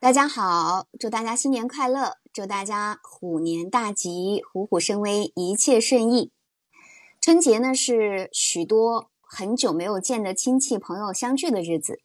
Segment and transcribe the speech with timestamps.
[0.00, 6.30] 大家好，祝大家新年快乐，祝大家虎年大吉，虎虎生威，一切顺意。
[7.20, 11.98] 春节呢是许多很久没有见的亲戚朋友相聚的日子，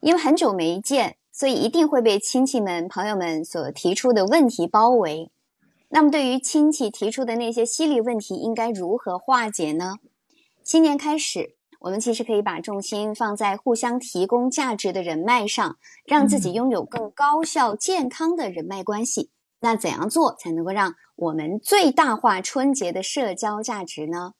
[0.00, 5.30] 因为很久没见，所以一定会被亲戚们朋友们所提出的问题包围。
[5.90, 9.96] 那么，对于亲戚提出的那些犀利问题，应该如何化解呢？
[10.62, 11.56] 新年开始。
[11.84, 15.76] 我们其实可以把重心放在互相提供价值的人脉上，
[16.06, 19.30] 让自己拥有更高效、健康的人脉关系。
[19.60, 24.32] 那怎样做才能够让我们最大化春节的社交价值呢？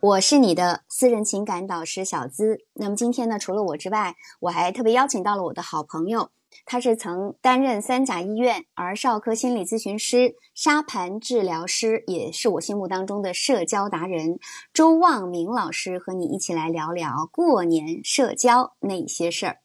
[0.00, 2.58] 我是你的私人情感导师小资。
[2.74, 6.30] 那么今天呢，除了我之外，我还特别邀请到了我的好朋友。
[6.66, 14.38] 他是曾担任三甲医院儿少科心理咨询师、沙盘治疗师，也是我心目当中的社交达人
[14.72, 19.58] 周望明老师，和你一起来聊聊过年社交那些事儿。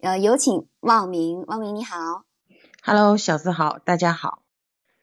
[0.00, 2.24] 呃，有请望明，望明你好
[2.82, 4.42] ，Hello，小子好，大家好。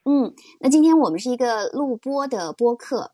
[0.03, 3.11] 嗯，那今天我们是一个录播的播客，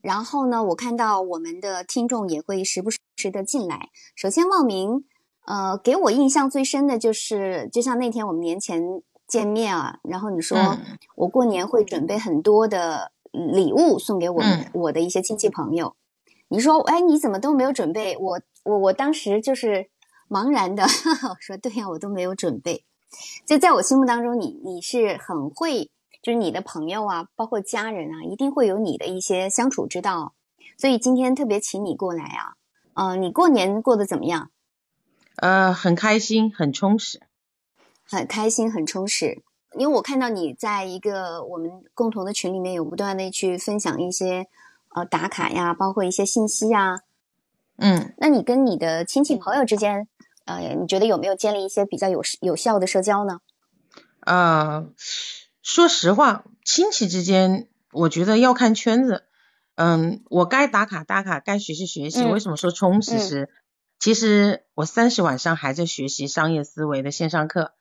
[0.00, 3.90] 然后呢，我看到我们的听众也会时不时的进来。
[4.16, 5.04] 首先，望明。
[5.46, 10.78] 呃，给我印象最深的就是，就像那天我们年前见面啊，然后你说
[11.16, 15.94] 我过年会准备很多的礼物送给我们我的一些亲戚朋友。
[16.48, 18.16] 你说，哎，你怎么都没有准备？
[18.16, 19.88] 我我我当时就是
[20.28, 20.86] 茫然的
[21.40, 22.84] 说，对呀，我都没有准备。
[23.46, 25.90] 就在我心目当中，你你是很会，
[26.22, 30.34] 就是你的朋友啊，包括家人啊，一定会有你的一些相处之道。
[30.78, 32.54] 所以今天特别请你过来啊，
[32.94, 34.50] 呃，你过年过得怎么样？
[35.36, 37.20] 呃，很开心，很充实，
[38.04, 39.42] 很开心，很充实。
[39.76, 44.46] 因为我看到你在一个我们共同的群里面有不断的去分享一些
[44.94, 47.00] 呃打卡呀，包括一些信息呀。
[47.76, 50.06] 嗯，那你跟你的亲戚朋友之间，
[50.44, 53.40] 呃，你觉得有没有建立一些比较有有效的社交呢？
[54.20, 54.88] 呃，
[55.60, 59.24] 说实话，亲戚之间，我觉得要看圈子。
[59.74, 62.22] 嗯，我该打卡打卡，该学习学习。
[62.22, 63.50] 为什么说充实是？
[63.98, 67.72] 其实我三十晚上还在学习商业思维的线上课，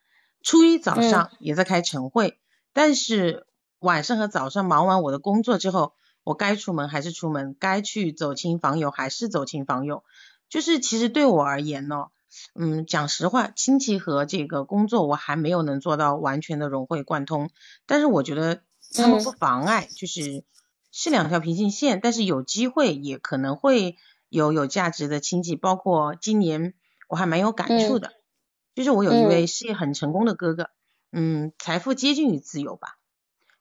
[0.42, 2.40] 初一早上也在开晨会，
[2.72, 3.46] 但是
[3.80, 5.94] 晚上和早上忙完我的工作之后，
[6.24, 10.06] 我该出门还是出门，该去走亲访友还是走亲访友。
[10.48, 12.06] 就是其实对我而言呢，
[12.56, 17.50] 嗯，讲实话，亲戚和这个工作我还没有能做到完全的融会贯通，
[17.86, 18.62] 但是我觉得
[18.96, 20.46] 他们不妨碍，就是
[20.90, 23.98] 是两条平行线，但是有机会也可能会。
[24.34, 26.74] 有有价值的亲戚，包括今年
[27.08, 28.12] 我还蛮有感触的，
[28.74, 30.72] 就是我有一位事业很成功的哥哥，
[31.12, 32.98] 嗯，财富接近于自由吧。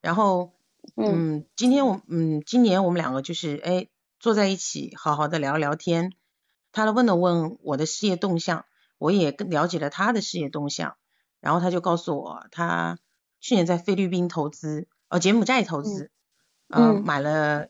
[0.01, 0.55] 然后，
[0.97, 3.89] 嗯，今天我，嗯，今年我们两个就是哎
[4.19, 6.15] 坐在一起，好好的聊聊天。
[6.73, 8.65] 他问了问我的事业动向，
[8.97, 10.97] 我也更了解了他的事业动向。
[11.41, 12.99] 然后他就告诉我，他
[13.41, 16.11] 去年在菲律宾投资，哦，柬埔寨投资，
[16.69, 17.69] 嗯，买了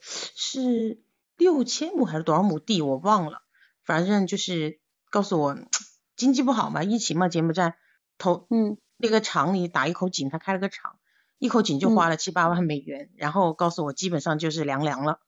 [0.00, 1.03] 是。
[1.36, 3.42] 六千亩还是多少亩地我忘了，
[3.84, 4.80] 反正就是
[5.10, 5.56] 告诉我
[6.16, 7.76] 经济不好嘛，疫情嘛，柬埔寨
[8.18, 8.76] 投嗯。
[8.96, 11.00] 那个厂里打一口井，他开了个厂，
[11.40, 15.18] 一口井就花了七八万美元，然后告诉我基本上就是凉凉了，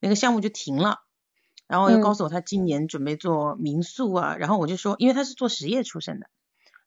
[0.00, 0.98] 那个项目就停了，
[1.68, 6.28] 然后又告诉我他今年准备做民宿啊，然后我就说，因为他是做实业出身的，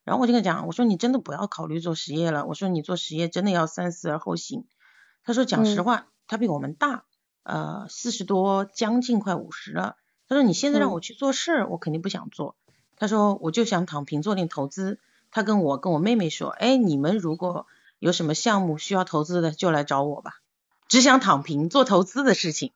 [0.03, 4.67] 然后我就跟他讲，我说你真的不要考虑做实业了，我说你做实业真的要三思而后行，
[5.23, 7.05] 他说讲实话，他比我们大。
[7.47, 9.96] 呃，四十多，将近快五十了。
[10.28, 12.58] 他说：“你现在让我去做事，我肯定不想做。”
[13.00, 15.00] 他说：“我就想躺平做点投资。”
[15.31, 17.66] 他跟我跟我妹妹说：“哎，你们如果
[18.00, 20.41] 有什么项目需要投资的，就来找我吧。”
[20.90, 22.74] 只想躺平做投资的事情，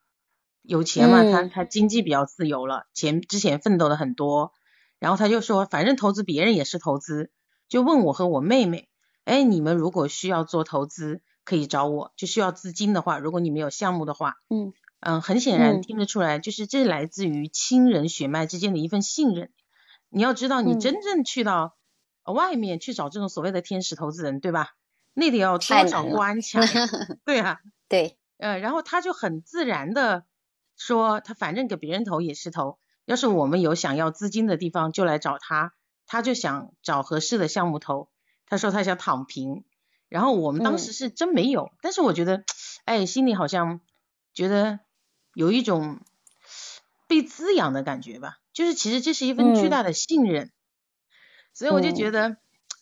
[0.62, 1.22] 有钱嘛？
[1.34, 4.54] 他他经济比较自由了，前之前奋斗的很多。
[5.00, 7.30] 然后他就说：“反正投资别人也是投资。”
[7.68, 8.88] 就问我和我妹妹
[9.26, 11.20] ：“哎，你们如果需要做投资？”
[11.52, 19.52] 可以找我，就需要资金的话，如果你没有项目的话，嗯嗯，很显然听得出来，就是这来自于亲人血脉之间的一份信任。
[20.08, 21.76] 你要知道，你真正去到
[22.24, 24.70] 外面去找这种所谓的天使投资人，对吧？
[25.14, 26.62] 那得要多少关卡？
[27.26, 27.60] 对啊，
[27.90, 30.24] 对，呃，然后他就很自然的
[30.78, 35.74] 说，他反正给别人投也是投，要是我们有想要资金的地方，就来找他。
[36.08, 38.08] 他就想找合适的项目投，
[38.46, 39.66] 他说他想躺平。
[40.12, 42.44] 然后我们当时是真没有，但是我觉得，
[42.84, 43.80] 哎，心里好像
[44.34, 44.82] 觉得
[45.34, 46.02] 有一种
[47.08, 50.52] 被滋养的感觉吧，就是其实这是一份巨大的信任，
[51.54, 52.36] 所以我就觉得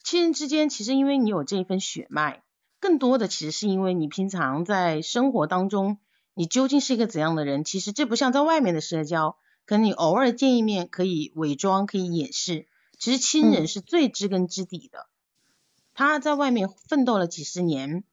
[0.03, 2.41] 亲人之间其实因为你有这一份血脉，
[2.79, 5.99] 更多的其实是因为你平常在生活当中
[6.33, 9.37] 你究竟是一个怎样的人，其实这不像在外面的社交，
[9.67, 12.65] 可能你偶尔见一面可以伪装可以掩饰，
[12.97, 15.05] 其实亲人是最知根知底的。
[15.99, 18.05] 他在外面奋斗了几十年，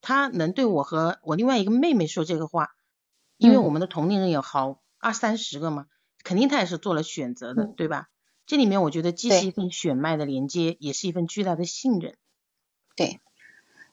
[0.00, 2.68] 他能对我和我另外一个妹妹说这个话，
[3.36, 5.86] 因为我们的同龄人有好二三十个嘛，
[6.22, 8.10] 肯定他也是做了选择的，对吧？
[8.46, 12.16] 这里面我觉得既是一份血脉的连接，也是一份巨大的信任。
[12.94, 13.18] 对，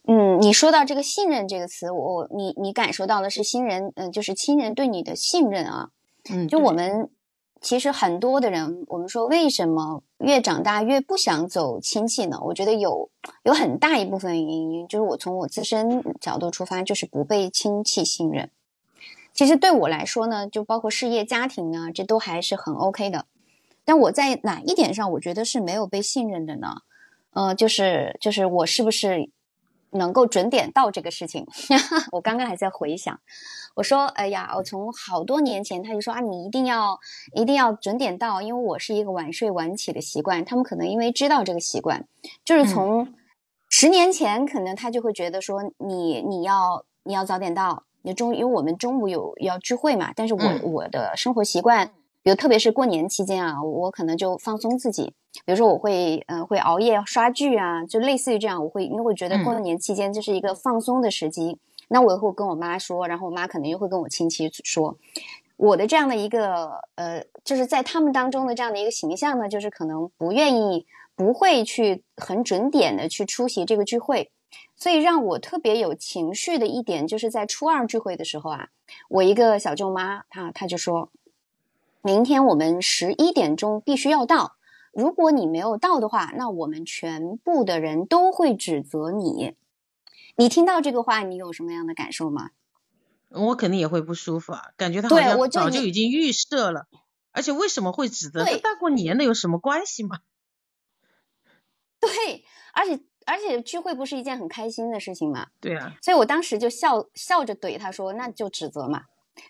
[0.03, 5.89] 嗯，你说到这个信任这个词，我你你感受到的是新人，嗯，就是亲人对你的信任啊。
[6.29, 7.09] 嗯，就我们
[7.61, 12.39] 其实很多的人，我们说为什么越长大越不想走亲戚呢？
[12.41, 13.09] 我觉得有
[13.44, 18.50] 有很大一部分原因，就是我从我自身角度出发，就是不被亲戚信任。
[19.33, 23.25] 其实对我来说呢，就包括事业、家庭啊，这都还是很 OK 的。
[23.83, 26.81] 但我在哪一点上，我觉得是没有被信任的呢？
[27.31, 29.29] 呃，就是就是我是不是
[29.91, 31.45] 能够准点到这个事情？
[32.12, 33.19] 我刚刚还在回想，
[33.75, 37.00] 我说，哎呀，我从好多年前他就说啊，你一定要
[37.33, 40.44] 一定要准点到，因为我是一个晚睡晚起的习惯。
[40.45, 42.07] 他们可能因为知道这个习惯，
[42.45, 43.13] 就是从
[43.69, 51.92] 十年前，可能他就会觉得说，你你要你要早点到，你中因为我们中午有要聚会嘛，但是我我的生活习惯。
[52.21, 55.13] 比如特别是过年期间啊，我可能就放松自己，
[55.45, 61.57] 比如说我会嗯会熬夜刷剧啊，就类似于这样，我会因为我觉得过年期间就是一个放松的时机，
[61.88, 64.98] 那我也会跟我妈说，然后我妈可能又会跟我亲戚说，
[65.56, 70.86] 我的这样的一个呃，就是在他们当中的这样的一个形象呢，就是可能不愿意
[71.16, 74.30] 不会去很准点的去出席这个聚会，
[74.75, 78.68] 所以让我特别有情绪的一点就是在初二聚会的时候啊，
[79.07, 81.10] 我一个小舅妈她她就说。
[82.01, 84.55] 明天我们十一点钟必须要到，
[84.93, 89.55] 如果你没有到的话，那我们全部的人都会指责你。
[90.35, 92.51] 你听到这个话，你有什么样的感受吗？
[93.29, 96.87] 我肯定也会不舒服啊，感觉他好像早就已经预设了，
[97.31, 98.45] 而且为什么会指责？
[98.45, 100.19] 跟大过年的有什么关系吗？
[101.99, 105.49] 对，而且而且聚会不是一件很开心的事情吗。
[105.59, 109.03] 对啊，所以我当时就笑笑着怼他说：“那就指责嘛。”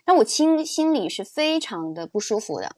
[0.04, 2.76] 但我心心里是非常的不舒服的。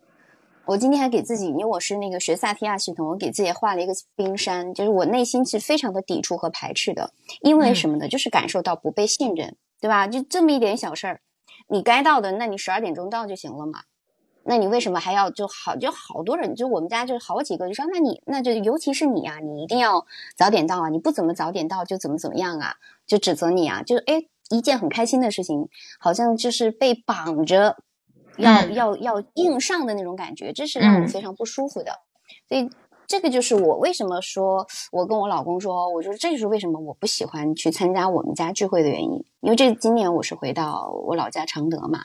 [0.64, 7.12] 我今天还给自己，因为我是那个学萨提亚系统，我给自己画了一个冰山，就是我内心是非常的抵触和排斥的。
[7.40, 8.06] 因为什么呢？
[8.06, 10.06] 就是感受到不被信任，对吧？
[10.06, 11.20] 就这么一点小事儿，
[11.66, 13.80] 你该到的，那你十二点钟到就行了嘛。
[14.44, 20.06] 那你为什么还要就好就好多人，就我们家就好几个就说，那你那就尤其是你啊，你一定要
[20.36, 24.26] 早点到啊，你不怎么早点到就怎么怎么样啊，就指责你啊，就是哎。
[24.52, 25.68] 一件很开心的事情，
[25.98, 27.76] 好像就是被绑着，
[28.36, 31.92] 要要要硬上的那种感觉，这是让我非常不舒服的。
[32.48, 32.68] 所以
[33.06, 39.24] 这个就是我为什么说，我跟我老公说，我说这就是为什么我不喜欢去参加我们家聚会的原因。
[39.40, 42.04] 因为这今年我是回到我老家常德嘛，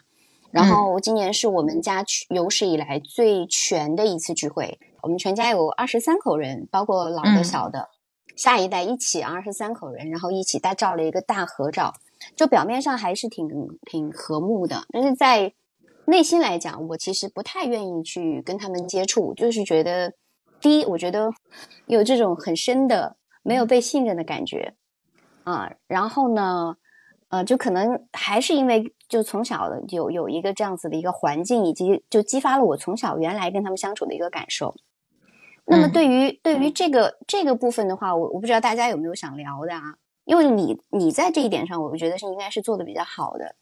[0.52, 7.90] 然后今年是我们家有史以来最全的一次聚会，我们全家有二十三口人，包括老的小的，
[8.36, 11.94] 下一代一起二十三口人，然后一起大照了一个大合照。
[12.38, 13.46] 就表面上还是挺
[13.82, 15.54] 挺和睦的，但是在
[16.06, 20.14] 内心来讲，我其实不太愿意去跟他们接触，就是觉得
[20.62, 21.32] 第一，我觉得
[21.88, 24.76] 有这种很深的没有被信任的感觉
[25.44, 26.78] 啊，然后呢，
[27.30, 34.76] 呃，就可能还是因为就从小有有一个这样子的一个环境，以及就激发了我从小原来跟他们相处的一个感受。
[35.66, 39.96] 那么对于对于这个这个部分的话，我我不知道大家有没有想聊的啊？
[40.28, 43.56] 因为你你在这一点上，我觉得是应该是做的比较好的。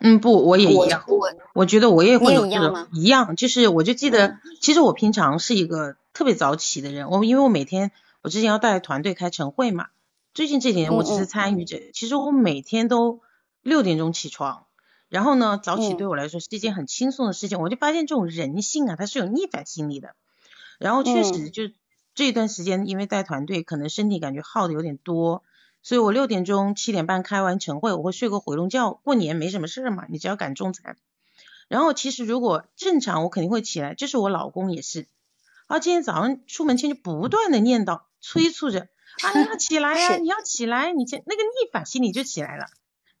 [0.00, 1.04] 嗯，不，我也一样。
[1.06, 2.88] 我我觉得我也会有一样吗？
[2.92, 7.10] 一样，就是我就记得，其实我平常是一个特别早起的人。
[7.10, 9.86] 我因为我每天我之前要带团队开晨会嘛，
[10.34, 11.78] 最近这几年我只是参与者。
[11.94, 13.20] 其实我每天都
[13.62, 14.64] 六点钟起床，
[15.08, 17.60] 然后呢，早起对我来说是一件很轻松的事情。
[17.60, 20.16] 我就发现这种人性啊，它是有逆反心理的。
[20.80, 21.64] 然后确实就
[22.16, 25.44] 这一段时间，因为带团队，可能身体感觉耗的有点多。
[25.82, 28.92] 所以我六点钟七点半开完晨会，我会睡个回笼觉。
[28.92, 30.96] 过年没什么事嘛，你只要敢中餐。
[31.68, 33.94] 然后其实如果正常，我肯定会起来。
[33.94, 35.06] 就是我老公也是，
[35.68, 38.88] 啊，今天早上出门前就不断的念叨、催促着，
[39.22, 42.66] 啊，你要起来呀，你要起来，你这那个逆反心理就起来了，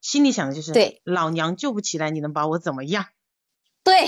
[0.00, 3.06] 心里想的就是，对，老娘就不起来，你能把我怎么样？
[3.82, 4.06] 对，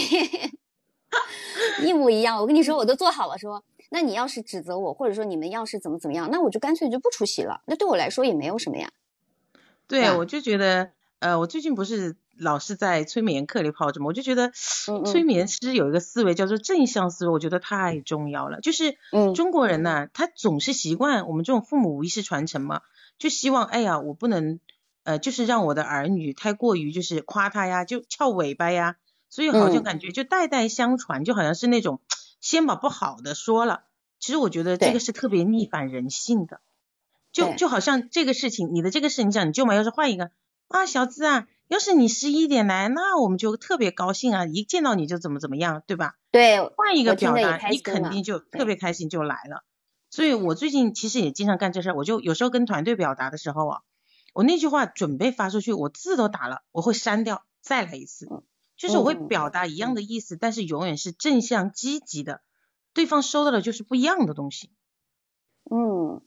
[1.83, 2.39] 一模一样。
[2.39, 3.65] 我跟你说，我都做好了说。
[3.95, 7.61] 那你要是指责我，或者说你们要是怎么怎么样，那我就干脆就不出席了。
[7.67, 8.91] 那对我来说也没有什么呀。
[9.87, 14.07] 对，我就觉得，呃，我最近不是老是在催眠课里泡着嘛？
[14.07, 14.51] 我就觉得，
[15.05, 18.63] 催眠师有一个思维叫做正向思维，我觉得太重要了。
[18.63, 18.97] 就是，
[19.35, 22.81] 中国人呢，他总是习惯我们这种父母无意识传承嘛，
[23.19, 24.59] 就希望，哎呀，我不能，
[25.05, 28.97] 呃，就是让我的儿女太过于就是夸他呀，就翘尾巴呀，
[29.29, 32.01] 所以好像感觉就代代相传，就好像是那种。
[32.43, 33.85] 先把不好的说了，
[34.21, 36.61] 其实我觉得这个是特别逆反人性的。
[37.33, 40.31] 就就好像这个事情，你的这个事，你讲你舅妈要是换一个
[40.69, 46.17] 啊，小资啊，要是你十一点来，那我们就特别高兴啊，一见到你就怎么怎么样，对吧？
[46.31, 49.65] 对，换一个表达，你肯定就特别开心就来了。
[50.11, 53.81] 所以我最近其实也经常干这事儿，我就有时候跟团队表达的时候啊，
[54.35, 58.29] 我那句话准备发出去，我字都打了，我会删掉，再来一次，
[58.87, 62.41] 就是我会表达一样的意思，但是永远是正向积极的，
[62.93, 64.71] 对方收到的就是不一样的东西。
[65.71, 66.21] 嗯。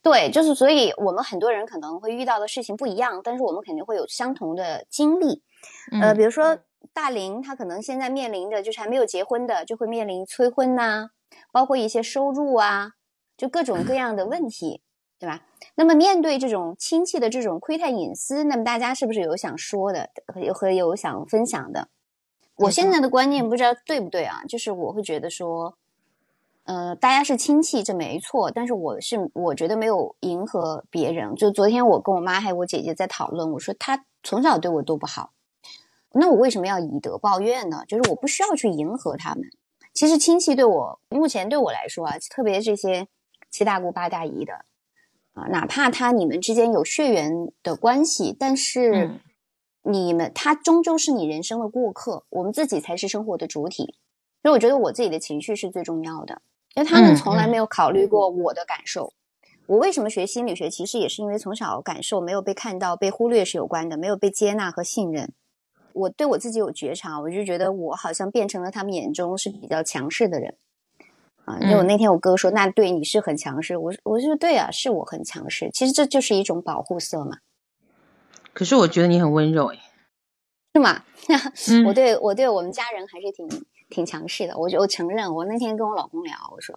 [0.00, 5.42] 对，就是所以，我们很多人可能会遇到的事情不一样，但是我们肯定会有相同的经历。
[6.00, 6.58] 呃，比如说
[6.94, 11.10] 大龄，他可能现在面临的就是还没有结婚的，就会面临催婚呐，
[11.52, 12.92] 包括一些收入啊，
[13.36, 14.80] 就各种各样的问题，
[15.18, 15.44] 对吧？
[15.74, 20.08] 那么面对这种亲戚的这种窥探隐私，那么大家是不是有想说的
[20.42, 21.88] 有和有想分享的？
[22.56, 24.42] 我现在的观念不知道对不对啊？
[24.48, 25.76] 就是我会觉得说。
[26.68, 28.50] 呃，大家是亲戚，这没错。
[28.50, 31.36] 但是我是我觉得没有迎合别人。
[31.36, 35.30] 就昨天我跟我妈还有我姐姐在讨论，我说她从小对我都不好，
[36.12, 37.84] 那我为什么要以德报怨呢？
[37.86, 39.44] 就是我不需要去迎合他们。
[39.92, 43.06] 其实亲戚对我目前对我来说啊，特别这些
[43.48, 44.64] 七大姑八大姨的
[45.34, 49.20] 啊，哪怕他你们之间有血缘的关系，但是
[49.88, 53.94] 你们他终究是你人生的过客，我们自己才是生活的主体。
[54.42, 56.42] 所以我觉得我自己的情绪是最重要的。
[56.74, 59.12] 因为他们从来没有考虑过我的感受。
[59.66, 60.68] 我为什么学心理学？
[60.68, 65.32] 其实也是因为从小感受没有被看到、被忽略是有关的，没有被接纳和信任。
[65.92, 70.54] 我对我自己有觉察，我就觉得我好像变成了他们眼中是比较强势的人
[71.44, 71.58] 啊。
[71.60, 75.70] 因为我那天我哥说：“那对你是很强势。”我我说：“对啊，是我很强势。
[75.72, 77.38] 其实这就是一种保护色嘛。”
[78.56, 79.78] 可是我觉得你很温柔诶，
[80.72, 81.04] 是吗？
[81.86, 83.46] 我对我对我们家人还是挺。
[83.88, 86.76] 挺强势的，我我承认，我那天跟我老公聊，我说，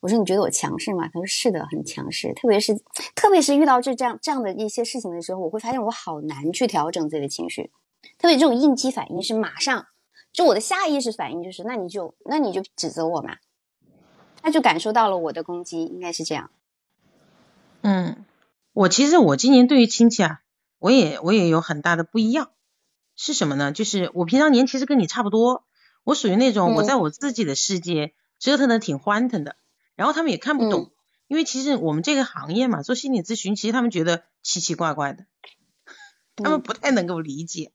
[0.00, 1.06] 我说你觉得我强势吗？
[1.12, 2.74] 他说是的，很强势，特别是
[3.14, 7.70] 特别是遇到这这样这样的一些事情的时候，我会发现我好难去调整自己的情绪，
[8.16, 9.88] 特别这种应激反应是马上，
[10.32, 13.36] 就我的下意识反应就是，那你就那你就指责我嘛，
[14.40, 16.50] 他就感受到了我的攻击，应该是这样。
[17.82, 18.24] 嗯，
[18.72, 20.40] 我其实我今年对于亲戚啊，
[20.78, 22.50] 我也我也有很大的不一样，
[23.16, 23.72] 是什么呢？
[23.72, 25.64] 就是我平常年其实跟你差不多。
[26.04, 29.56] 我属于那种我在我自己的世界折腾的挺欢腾的，
[29.94, 30.92] 然后他们也看不懂，
[31.26, 35.26] 因为其实我们这个行业嘛，做心理咨询，其实他们觉得奇奇怪怪的，
[36.36, 37.72] 他们不太能够理解。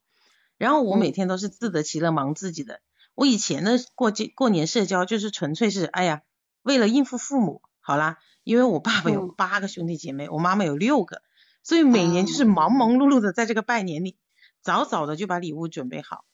[0.58, 2.80] 然后我每天都是自得其乐，忙自己的。
[3.16, 6.22] 我以前的过节过年社交就是纯粹是，哎呀，
[6.62, 11.22] 为了应付父母，好啦，因为我爸爸有八个兄弟姐妹，我妈妈有六个，
[11.64, 14.18] 所以每年就是忙忙碌碌的在这个拜年里，
[14.62, 16.26] 早早的就把礼物准备好。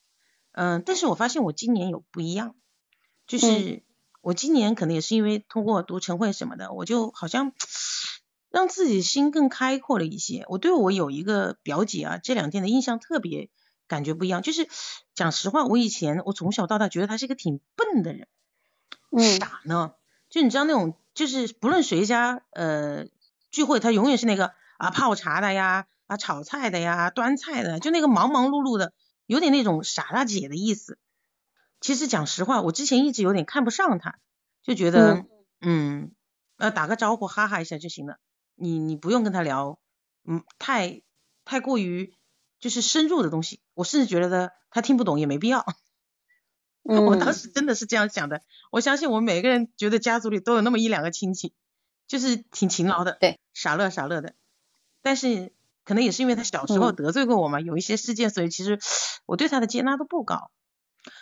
[0.51, 2.55] 嗯，但是我发现我今年有不一样，
[3.27, 3.83] 就是
[4.21, 7.53] 我今年可能也是因为通过读晨会什么的，我就好像
[8.49, 10.43] 让自己心更开阔了一些。
[10.49, 13.49] 我对我有一个表姐啊，这两天的印象特别
[13.87, 14.41] 感觉不一样。
[14.41, 14.67] 就是
[15.13, 18.27] 讲实话，我以前我从小到大觉得她是一个挺笨的人，
[19.37, 19.93] 傻呢。
[20.29, 23.05] 就你知道那种，就是不论谁家呃
[23.51, 28.93] 聚会，她永远是那个啊泡茶的呀，啊炒菜的呀，端菜的，就那个忙忙碌碌的。
[29.27, 30.97] 有点那种傻大姐的意思。
[31.81, 34.17] 其实讲实话，我之前一直有点看不上他，
[34.63, 35.23] 就觉得，
[35.61, 36.11] 嗯，
[36.57, 38.17] 呃，打个招呼哈哈一下就行了。
[38.55, 39.79] 你你不用跟他聊，
[40.23, 41.03] 嗯，太
[41.45, 42.15] 太过于
[42.59, 45.63] 就是深入的东西，我甚至觉得他听不懂也没必要。
[46.81, 48.41] 我当时真的是这样想的。
[48.71, 51.53] 我相信我们每个人觉得家族里都有那么一两个亲戚，
[52.07, 54.33] 就是挺勤劳的，对，傻乐傻乐的，
[55.01, 55.53] 但是。
[55.85, 58.77] 可能也是因为他小时候得罪过我嘛，有一些事件，所以其实
[59.25, 60.51] 我对他的接纳度不高。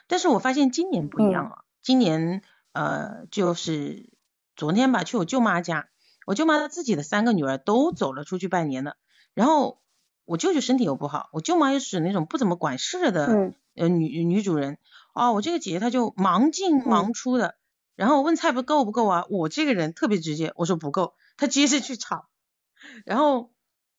[0.08, 2.42] 但是我发现今年不一样了，今年
[2.74, 4.10] 呃就是
[4.58, 5.88] 昨天吧，去我舅妈家，
[6.26, 8.98] 我舅妈她自己的三个女儿都走了出去拜年了，
[9.34, 9.80] 然后
[10.26, 14.80] 我舅舅身体又不好，我舅妈又是那种不怎么管事的呃女女主人，
[15.14, 17.56] 哦，我这个姐姐她就忙进忙出的，
[17.96, 22.28] 然后问菜不够不够啊，我这个人特别直接，我说不够，她接着去炒，
[23.06, 23.50] 然后。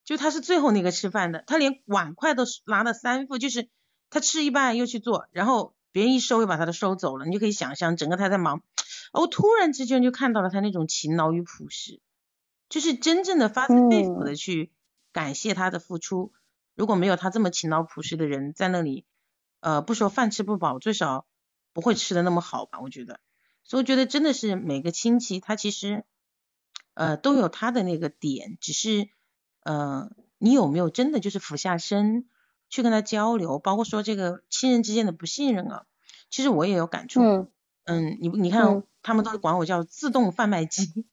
[0.09, 3.69] 就他是最后那个吃饭的，他连碗筷都拿了三副，就是
[4.09, 8.63] 他吃一半又去做，然后别人一收又把他的收走了，你就可以想象整个他在忙。
[9.13, 12.01] 我突然之间就看到了他那种勤劳与朴实，
[12.71, 14.73] 就是真正的发自肺腑的去
[15.13, 16.33] 感谢他的付出。
[16.75, 19.05] 如果没有他这么勤劳朴实的人在那里，
[19.61, 21.27] 呃，不说饭吃不饱，最少
[21.75, 22.81] 不会吃的那么好吧？
[22.81, 23.21] 我觉得，
[23.63, 26.07] 所以我觉得真的是每个亲戚他其实
[26.95, 29.11] 呃都有他的那个点，只是。
[29.63, 32.29] 呃，你有没有真的就是俯下身
[32.69, 33.59] 去跟他交流？
[33.59, 35.87] 包括说这个亲人之间的不信任啊，
[36.31, 37.21] 其实我也有感触。
[37.23, 37.51] 嗯，
[37.85, 41.07] 嗯，你你看，他们都管我叫自动贩卖机。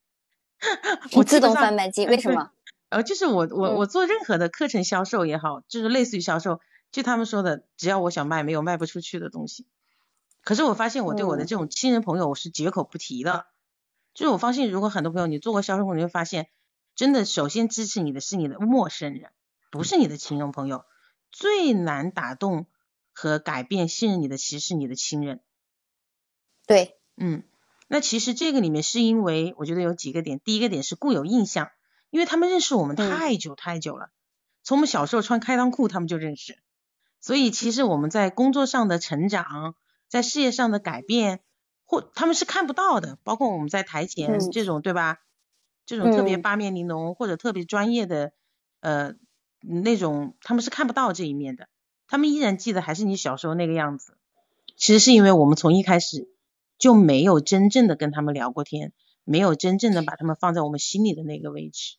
[1.16, 2.52] 我自动贩卖机为什么？
[2.90, 6.60] 呃，就是我我我做任何的课程销售也好，就是类似于销售，
[6.92, 9.66] 就他们说的，只要我想卖，没有卖不出去的东西。
[10.44, 13.48] 可是我发现我对我的这种亲人朋友，我是绝口不提的。
[14.14, 16.48] 就是我发现，如果很多朋友你做过销售，你会发现，
[16.96, 19.32] 真的首先支持你的是你的陌生人，
[19.72, 20.86] 不是你的亲人朋友。
[21.32, 22.68] 最难打动
[23.14, 25.42] 和改变信任你的，其实是你的亲人。
[26.66, 27.44] 对，嗯，
[27.88, 31.70] 那其实这个里面是因为我觉得有几个点，第一个点是固有印象，
[32.10, 34.12] 因为他们认识我们太久太久了，
[34.64, 36.58] 从我们小时候穿开裆裤他们就认识，
[37.20, 39.75] 所以其实我们在工作上的成长。
[40.08, 41.42] 在事业上的改变，
[41.84, 45.18] 或他们是看不到的，包括我们在台前这种，对吧？
[45.86, 48.34] 这种特别八面玲珑或者特别专业的，
[48.80, 49.15] 呃，
[49.62, 51.68] 那种他们是看不到这一面的，
[52.08, 54.18] 他们依然记得还是你小时候那个样子。
[54.75, 56.27] 其实是因为我们从一开始
[56.77, 58.92] 就没有真正的跟他们聊过天，
[59.24, 61.96] 没有真正的把他们放在我们心里的那个位置。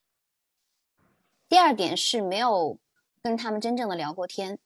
[1.48, 2.78] 第二点是没有
[3.22, 4.58] 跟他们真正的聊过天。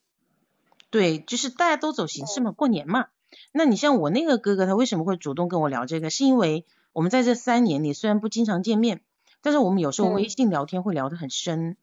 [0.91, 3.07] 对，就是大家都走形式嘛，过年嘛。
[3.53, 6.11] 那你像我那个哥哥，他为什么会主动跟我聊这个？
[6.11, 9.03] 是因为我们在这三年里虽然不经常见面，
[9.43, 11.77] 但是我们有时候微信聊天会聊得很深。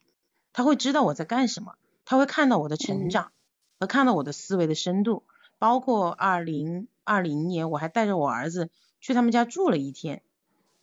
[0.53, 3.31] 他会知道我在干什么，他会看到我的成长
[3.79, 5.23] 和看到我的思维的深度。
[5.59, 8.69] 包括二零二零年，我还带着我儿子
[9.01, 10.21] 去他们家住了一天。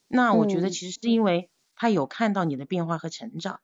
[0.08, 3.60] 那我觉得其实是因为他有看到你的变化和成长。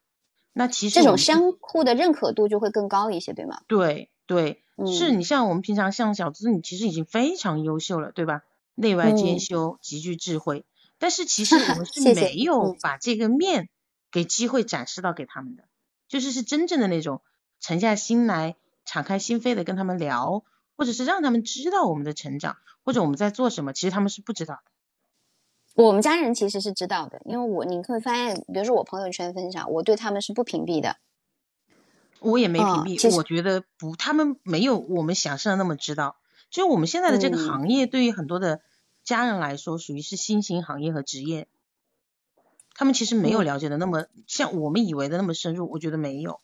[0.53, 3.61] 那其实这种相互的认可度就会更高一些，对吗？
[3.67, 4.63] 对对。
[4.87, 8.43] 是你像我们平常像小资，你其实已经非常优秀了，对吧？
[8.75, 10.65] 内外兼修，极具智慧。
[11.01, 13.69] 但是其实我们 是没有把这个面
[14.13, 15.65] 给机会展示到给他们的，
[16.07, 17.23] 就是是真正的那种
[17.59, 18.55] 沉下心来、
[18.85, 20.45] 敞开心扉的跟他们聊，
[20.77, 25.83] 或者是让他们知道我们的成长，或者我们在做什么，其实他们是不知道的。
[25.83, 30.97] 我们家人其实是知道的，因为我你会发现，比如说我朋友圈分享，我对他们是不屏蔽的。
[32.19, 36.17] 我也没屏蔽，我觉得不，他们没有我们想象的那么知道。
[36.51, 38.61] 就我们现在的这个行业，对于很多的
[39.11, 41.49] 家人来说，属于是新兴行业和职业，
[42.75, 46.39] 他们其实没有了解的那么像我们以为的那么深入，我觉得没有。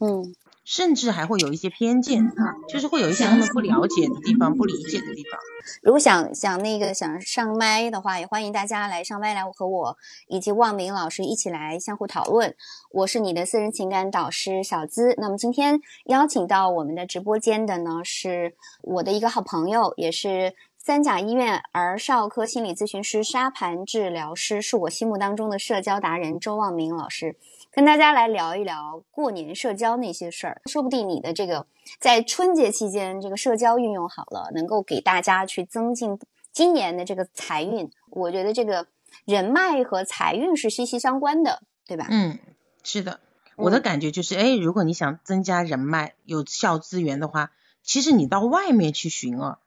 [0.00, 0.34] 嗯。
[0.64, 2.30] 甚至还会有一些偏见，
[2.68, 5.40] 就是会有一些他们不了解的地方、不理解的地方。
[5.82, 12.54] 如果想想那个想上麦的话，也欢迎大家来上麦来和我以及望明老师一起来相互讨论。
[12.90, 15.14] 我是你的私人情感导师小资。
[15.16, 20.54] 那么今天邀请到我们的直播间的呢，是我的一个好朋友，也是
[20.88, 27.36] 三甲医院儿少科心理咨询师、沙盘治疗师，是我心目当中的社交达人周望明老师。
[27.70, 31.66] 跟大家来聊一聊过年社交那些事儿，说不定你的这个
[32.00, 36.18] 在春节期间这个社交运用好了，能够给大家去增进
[36.52, 37.90] 今年的这个财运。
[38.08, 38.86] 我觉得这个
[39.26, 42.06] 人脉和财运是息息相关的，对吧？
[42.08, 42.38] 嗯，
[42.82, 43.20] 是的，
[43.56, 47.50] 我的感觉就是，哎，如果你想增加人脉、有效资源的话，
[47.82, 49.58] 其实你到外面去寻啊，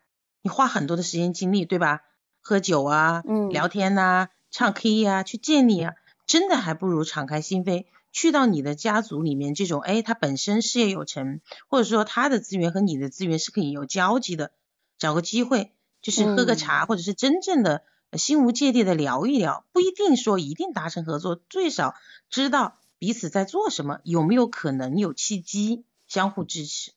[0.41, 2.01] 你花很多的时间精力，对吧？
[2.41, 5.93] 喝酒啊，嗯，聊天呐，唱 K 呀，去见你啊，
[6.25, 7.85] 真的还不如敞开心扉。
[8.11, 14.51] 去到你的家族里面，这种哎，他本身事业有成，或者说他的资源和你的资源是可以有交集的，
[14.97, 17.83] 找个机会就是喝个茶，或者是真正的
[18.17, 21.95] 心无芥蒂的聊一聊，不一定说一定达成合作，最少
[22.29, 26.91] 知道彼此在做什么，有没有可能有契机，相互支持。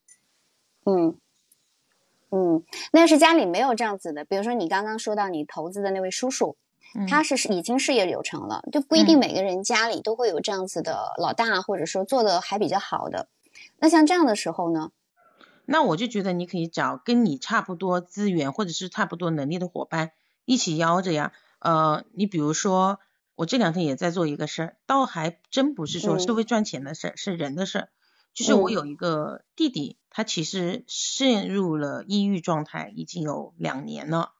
[0.85, 1.16] 嗯
[2.35, 6.57] 嗯，那是家里没有这样子的，比如说你刚刚说到你投资的那位叔叔。
[7.09, 13.27] 他是已经事业有成了，就不一定每个人家里都会有这样子的老大，或者说做的还比较好的。
[13.81, 14.92] 那像这样的时候呢？
[15.64, 20.12] 那我就觉得你可以找跟你差不多资源或者是差不多能力的伙伴
[20.44, 21.33] 一起邀着呀。
[21.59, 23.01] 呃，你比如说
[23.35, 27.88] 我这两天也在做一个事儿，倒还真不是说是为赚钱的事儿，是人的事儿。
[28.35, 34.31] 就是我有一个弟弟，他其实陷入了抑郁状态已经有两年了。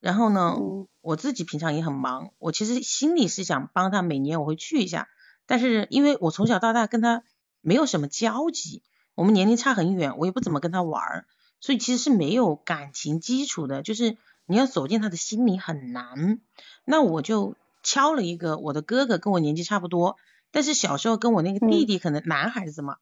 [0.00, 0.56] 然后呢，
[1.02, 5.08] 我自己平常也很忙，我其实心里是想帮他，每年我会去一下，
[5.44, 7.22] 但是因为我从小到大跟他
[7.60, 8.82] 没有什么交集，
[9.14, 11.26] 我们年龄差很远，我也不怎么跟他玩儿，
[11.60, 16.40] 所以其实是没有感情基础的，就是你要走进他的心里很难。
[16.86, 20.16] 那我就敲了一个我的哥哥，跟我年纪差不多，
[20.50, 22.96] 但是小时候跟我那个弟弟可能男孩子嘛，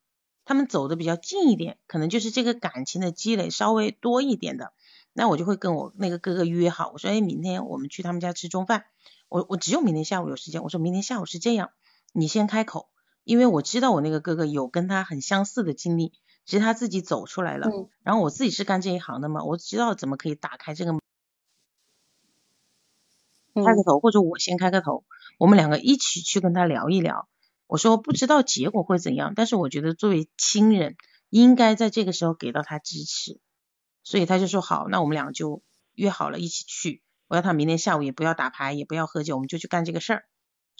[0.47, 4.73] 他们走的比较近一点，可能就是这个感情的积累稍微多一点的。
[5.13, 8.85] 那我就会跟我那个哥哥约好，我说，哎，明天我们去他们家吃中饭。
[9.29, 10.63] 我我只有明天下午有时间。
[10.63, 11.71] 我说明天下午是这样，
[12.13, 12.89] 你先开口，
[13.25, 16.13] 因为我知道我那个哥哥有跟他很相似的经历，
[16.45, 17.69] 其实他自己走出来了。
[17.69, 17.89] 嗯。
[18.05, 20.93] 然后我自己是干这一行的嘛，我知道怎么可以打开这个。
[23.55, 25.03] 开个头，或者我先开个头，
[25.39, 27.27] 我们两个一起去跟他聊一聊。
[27.67, 30.97] 我说不知道结果会怎样，但是我觉得作为亲人，
[31.31, 33.41] 应该在这个时候给到他支持。
[34.03, 37.03] 所以他就说好，那我们俩就约好了一起去。
[37.27, 40.25] 我要他明天下午也不要打牌，也不要喝酒，我们就去干这个事儿。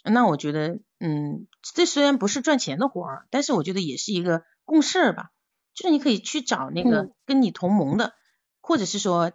[0.05, 5.31] 那我觉得，嗯，这虽然不是赚钱的活儿，但是我觉得也是一个共事儿吧。
[5.73, 8.13] 就是你可以去找那个跟你同盟的，
[8.61, 9.33] 或者是说，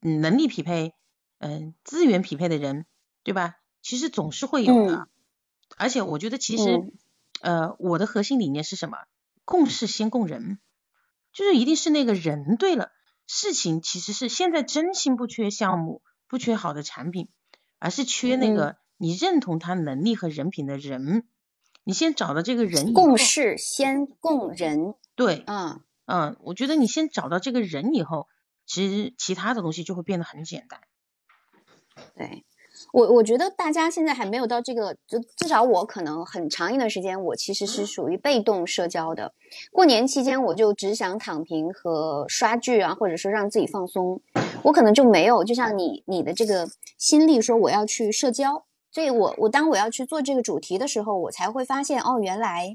[0.00, 0.94] 嗯，能力匹配，
[1.38, 2.86] 嗯，资源匹配的人，
[3.22, 3.54] 对吧？
[3.80, 5.08] 其实总是会有的。
[5.78, 6.90] 而且我觉得，其实，
[7.40, 8.98] 呃，我的核心理念是什么？
[9.44, 10.58] 共事先共人，
[11.32, 12.90] 就是一定是那个人对了。
[13.26, 17.28] 事情其实是现在真心不缺项目，不缺好的产品，
[17.78, 21.28] 而是缺那个你认同他能力和人品的人。
[21.84, 24.94] 你先找到这个人，共事先共人。
[25.14, 28.28] 对，嗯嗯，我觉得你先找到这个人以后，
[28.66, 30.80] 其实其他的东西就会变得很简单。
[32.14, 32.44] 对。
[32.92, 39.32] 我我觉得大家现在还没有到这个，就至少我可能很长一段时间，我其实是属于被动社交的。
[39.70, 44.20] 过年期间，我就只想躺平和刷剧啊，或者说让自己放松，
[44.62, 48.64] 我可能就没有，就像你你的这个心力说我要去社交。
[48.90, 52.74] 所以我我当我要去做这个主题的时候，我才会发现哦，原来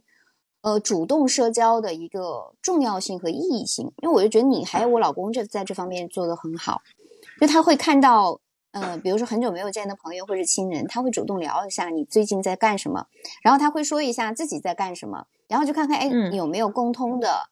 [0.62, 3.92] 呃主动社交的一个重要性和意义性。
[4.04, 6.82] 因为我就觉得你还有我老公这在这方面做的很好，
[7.42, 8.40] 就他会看到。
[8.74, 13.06] 嗯，比如说很久没有见的朋友或者亲人，他会主动聊一下你最近在干什么，
[13.44, 17.50] 然后他会说一下自己在干什么，然后就看看哎有没有共通的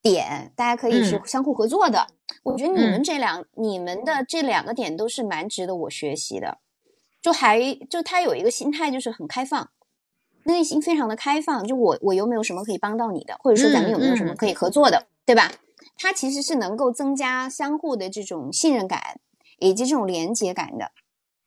[0.00, 2.06] 点，大家可以是相互合作的。
[2.44, 6.58] 我觉得你们这两你们的这两个点都是蛮值得我学习的，
[7.20, 9.70] 就还就他有一个心态就是很开放，
[10.44, 15.50] 内心非常的开放，就我我有没有什么可以帮到你的，或者说咱们有没有什么可以合作的，对吧？
[15.98, 19.18] 他其实是能够增加相互的这种信任感。
[19.60, 20.90] 以及这种连接感的，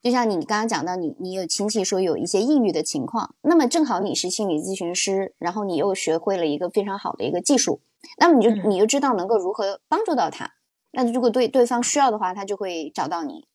[0.01, 7.81] 就像你刚刚讲到，你你有亲戚说有一些抑郁的情况，那么正好你是心理咨询师，然后你又学会了一个非常好的一个技术，
[8.17, 10.53] 那么你就你就知道能够如何帮助到他。
[10.91, 13.47] 那如果对对方需要的话，他就会找到你。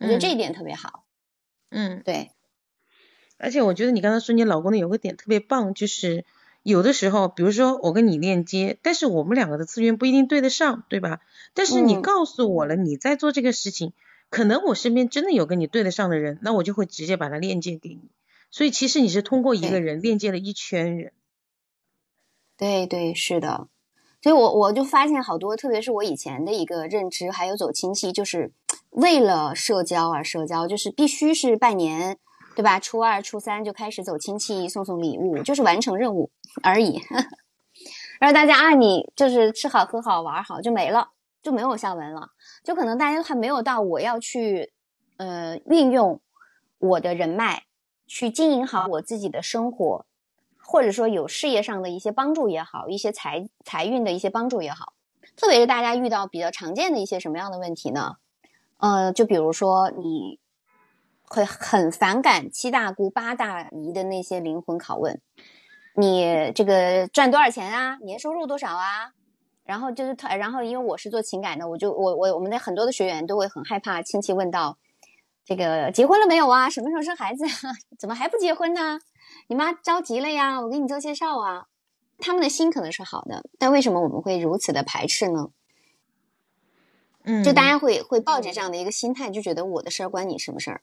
[0.00, 1.04] 我觉得这一点特别好。
[1.70, 2.30] 嗯，对。
[3.36, 6.24] 而且我觉得你刚才说你老公的有个点特别棒，就是
[6.68, 11.20] 有的时候，比如说我跟你链接，但是我们两个的资源不一定对得上，对吧？
[11.54, 13.94] 但是你告诉我了你在做这个事情，
[14.28, 18.02] 可能我身边真的有跟你对得上的人，那我就会直接把它链接给你。
[18.50, 21.12] 所以其实你是通过一个人链接了一圈人。
[22.58, 23.68] 对对是的，
[24.22, 28.52] 所以我我就发现好多，特别是我以前的一个认知，还有走亲戚，就是
[28.90, 32.18] 为了社交而社交，就是必须是拜年，
[32.58, 32.80] 对吧？
[32.80, 36.28] 初二、初三就开始走亲戚，送送礼物，就是完成任务
[36.60, 37.00] 而已。
[38.18, 42.30] 然后大家啊你，就是吃好喝好玩好就没了，就没有下文了。
[42.64, 44.72] 就可能大家还没有到我要去，
[45.18, 46.20] 呃，运用
[46.80, 47.62] 我的人脉
[48.08, 50.04] 去经营好我自己的生活，
[50.60, 54.94] 或者说有事业上的一些帮助也好，一些财财运的一些帮助也好。
[55.36, 58.16] 特别是大家遇到比较常见的一些什么样的问题呢？
[58.78, 60.40] 呃，就比如说你
[61.28, 65.20] 会很反感七大姑八大姨的那些灵魂拷问。
[65.94, 67.98] 你这个赚多少钱啊？
[68.02, 69.12] 年收入多少啊？
[69.64, 74.78] 然后就是他，然后因为我是做情感的，我就我我我们的很多的学员都会很害怕亲戚问到
[75.44, 76.70] 这个结婚了没有啊？
[76.70, 77.74] 什么时候生孩子啊？
[77.98, 79.00] 怎么还不结婚呢？
[79.48, 80.60] 你妈着急了呀？
[80.60, 81.66] 我给你做介绍啊。
[82.18, 85.50] 他们的心可能是好的，但为什么我们会如此的排斥呢？
[87.24, 90.80] 嗯，就大家会会抱着这样的一个心态，就觉得我的事儿关你什么事儿？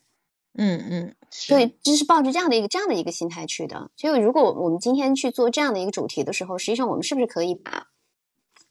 [0.57, 1.15] 嗯嗯，
[1.49, 3.91] 对，就是抱着这样的一个这样的一个心态去的。
[3.97, 7.87] 所以，如果我们今天去做这样的一个主题的时候，实际上我们是不是可以把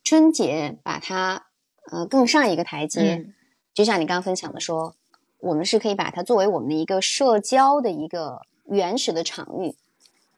[0.02, 1.46] 春节把它
[1.90, 3.26] 呃更上一个台阶？
[3.74, 4.94] 就像你刚刚分享的说，
[5.40, 9.76] 我们是可以把它作为我们的一个社交的一个原始的场域，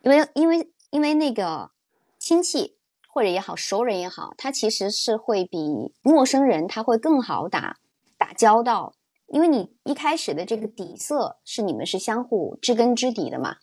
[0.02, 1.70] 因为因为因为那个
[2.18, 2.74] 亲戚
[3.06, 7.78] 或者也好，熟人也好，他其实是会比陌生人他会更好打
[8.18, 8.94] 打交道。
[9.26, 13.56] 因为你一开始的这个底色是你们是相互知根知底的嘛，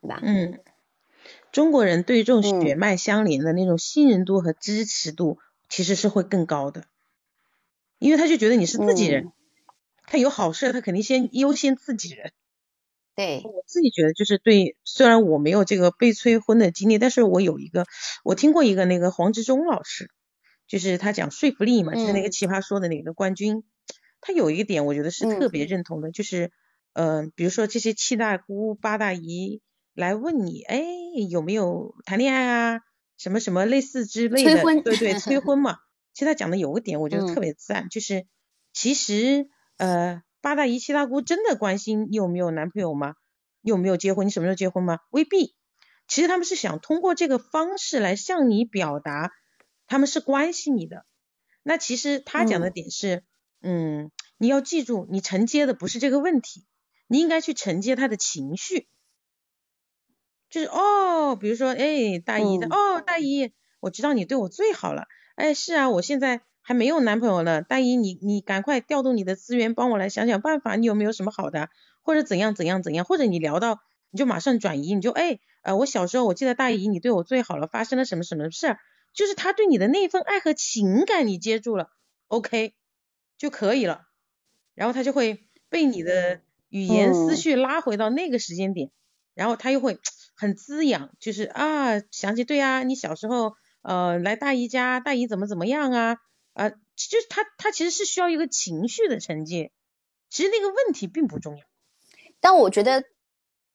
[0.00, 0.20] 对吧？
[0.22, 0.60] 嗯，
[1.52, 6.84] 中国人对这种血脉相连的那种信任度和支持度其实是会更高的，
[7.98, 9.32] 因为他就觉得你是自己人，
[10.06, 12.32] 他有好事他肯定先优先自己人。
[13.16, 17.86] 对，我自己觉得就是对，虽然我没有这个被催婚的经历，但是我有一个，
[18.24, 20.10] 我听过一个那个黄志忠老师，
[20.66, 23.62] 就是他讲说服力嘛，就是那个奇葩说的那个冠军。
[24.26, 26.50] 他有一个点，我觉得是特别认同的，就是，
[26.94, 29.60] 嗯，比如说这些七大姑八大姨
[29.92, 30.82] 来问你，哎，
[31.28, 32.80] 有没有谈恋爱啊，
[33.18, 35.76] 什么什么类似之类的，对对，催婚 嘛。
[36.14, 38.26] 其实他讲的有个点，我觉得特别赞，就是
[38.72, 43.14] 其实，呃，八大姨七大姑真的关心你有没有男朋友吗？
[43.60, 44.26] 你有没有结婚？
[44.26, 45.00] 你什么时候结婚吗？
[45.10, 45.54] 未必。
[46.06, 49.32] 其实他们是想通过这个方式来向你表达
[49.86, 51.04] 他们是关心你的。
[51.62, 53.22] 那其实他讲的点是，嗯，
[54.38, 56.64] 你要记住，你承接的不是这个问题，
[57.06, 58.88] 你应该去承接他的情绪。
[60.50, 65.06] 就是哦，比如说，哎，大姨的，哦，大姨，我知道你对我最好了。
[65.34, 67.62] 哎，是啊，我现在还没有男朋友呢。
[67.62, 70.76] 大姨，你你赶快调动你的资源，帮我来想想办法。
[70.76, 71.70] 你有没有什么好的，
[72.02, 73.04] 或者怎样怎样怎样？
[73.04, 78.78] 或者你聊到，你就马上转移，你就哎，呃，我小时候我记得大姨你对我最好了，发生了什么什么事儿？
[79.12, 81.90] 就是他对你的那份爱和情感你接住了
[82.28, 82.74] ，OK
[83.36, 84.02] 就可以了。
[84.74, 88.90] 然后他就会被你的语言思绪拉回到那个时间点，
[89.34, 89.98] 然后他又会。
[90.36, 96.16] 很滋养，就是啊，想起对啊，你小时候呃来大姨家，大姨怎么怎么样啊
[96.54, 96.76] 啊，就
[97.20, 99.70] 是他他其实是需要一个情绪的承接，
[100.28, 101.62] 其实那个问题并不重要。
[102.40, 103.04] 但我觉得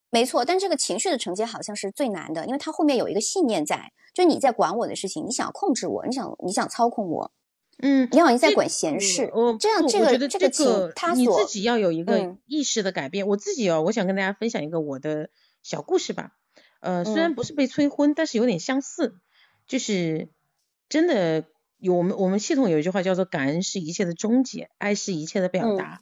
[0.10, 7.32] 没错，但这个情绪的承接好像是最难的，因为他后面有一个信念在，就是你在管我的事情，你想控制我，你想你想操控我，
[7.82, 13.28] 嗯，你好像在管闲事，这样这个这个情他你自己要有一个意识的改变。
[13.28, 15.30] 我自己哦，我想跟大家分享一个我的
[15.64, 16.34] 小故事吧。
[16.82, 19.16] 呃，虽然不是被催婚，但是有点相似，
[19.68, 20.30] 就是
[20.88, 21.46] 真的
[21.78, 26.00] 有我们我们系统有一句话叫做“感恩是一切的终结，爱是一切的表达”。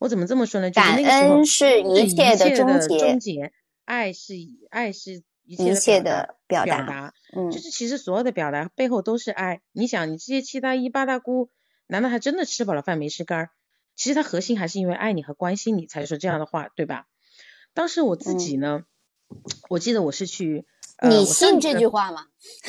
[0.00, 0.70] 我怎么这么说呢？
[0.70, 3.52] 感恩是一切的终结，
[3.86, 4.34] 爱是
[4.70, 7.14] 爱是一切的表达。
[7.36, 9.60] 嗯，就是其实所有的表达背后都是爱。
[9.72, 11.50] 你想，你这些七大姨八大姑，
[11.86, 13.50] 难道还真的吃饱了饭没事干？
[13.96, 17.06] 其实他核心还是因为爱你和关心你才说这样的话，对吧？
[17.74, 18.84] 当时我自己呢。
[19.68, 20.64] 我记得我是去，
[21.02, 22.26] 你信这句话吗？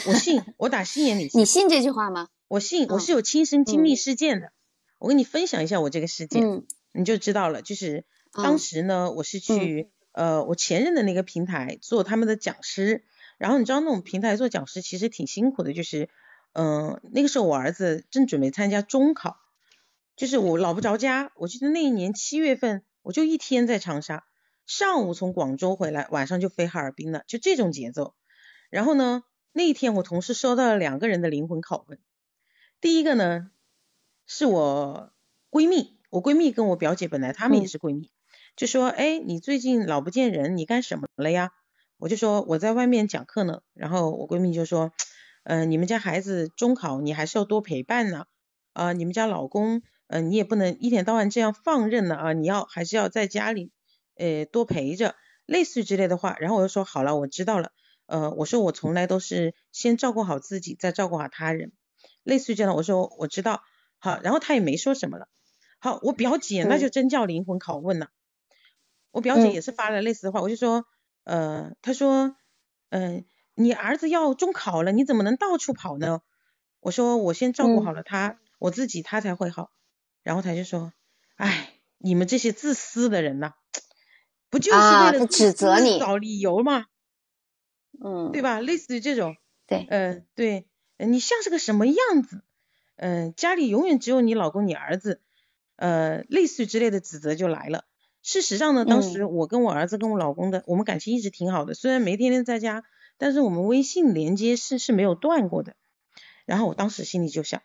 [0.07, 1.41] 我信，我打心眼里 信。
[1.41, 2.29] 你信这句话吗？
[2.47, 4.51] 我信，我是有亲身经历事件的。
[4.97, 7.61] 我跟你分享一下我这个事件，你就知道了。
[7.61, 13.03] 就是当时呢，我是去呃我前任的那个平台做他们的讲师，
[13.37, 16.09] 然后你知道那种平台做讲师其实挺辛苦的，就是
[16.53, 19.37] 嗯那个时候我儿子正准备参加中考，
[20.15, 21.31] 就是我老不着家。
[21.35, 24.23] 我记得那一年七月份，我就一天在长沙。
[24.65, 28.15] 上午从广州回来，晚上就飞哈尔滨了，就这种节奏。
[28.71, 31.99] 然后呢，那一天我同事收到了两个人的灵魂拷问。
[32.81, 33.51] 第一个呢，
[34.25, 35.13] 是我
[35.51, 38.09] 闺蜜，我闺蜜跟我表姐本来她们也是闺蜜，
[38.55, 41.51] 就说：“哎，你最近老不见人，你干什么了呀？”
[41.97, 43.61] 我就说我在外面讲课呢。
[43.73, 44.91] 然后我闺蜜就说
[45.43, 48.25] ：“嗯，你们家孩子中考，你还是要多陪伴呢。
[48.73, 53.71] 啊，你们家老公，嗯，你也不能一天到晚这样放任呢啊，你要还是要在家里。”
[54.17, 55.15] 呃，多陪着，
[55.45, 57.71] 类似之类的话，然后我就说好了，我知道了。
[58.05, 61.73] 呃，我说我从来都是先照顾好自己，再照顾好他人，
[62.23, 62.77] 类似于这样的。
[62.77, 63.61] 我说我知道，
[63.99, 65.27] 好，然后他也没说什么了。
[65.79, 68.07] 好，我表姐那就真叫灵魂拷问了。
[69.15, 70.85] 我表姐也是发了类似的话，我就说，
[71.23, 72.35] 呃，她说，
[72.89, 73.25] 嗯，
[73.55, 76.19] 你儿子要中考了，你怎么能到处跑呢？
[76.81, 79.71] 我说我先照顾好了他，我自己他才会好。
[80.21, 80.91] 然后他就说，
[81.37, 83.53] 哎，你们这些自私的人呐。
[84.49, 86.85] 不就是为了指责你找理由吗？
[88.03, 88.59] 嗯，对吧？
[88.59, 92.41] 类似于这种，对，嗯，对，你像是个什么样子？
[92.97, 95.21] 嗯，家里永远只有你老公、你儿子，
[95.77, 97.85] 呃，类似于之类的指责就来了。
[98.25, 102.83] 事实上呢，当时我跟我儿子跟我老公的，我们感情一直挺好的，虽然没天天在家，
[103.19, 105.75] 但是我们微信连接是是没有断过的。
[106.45, 107.61] 然后我当时心里就想，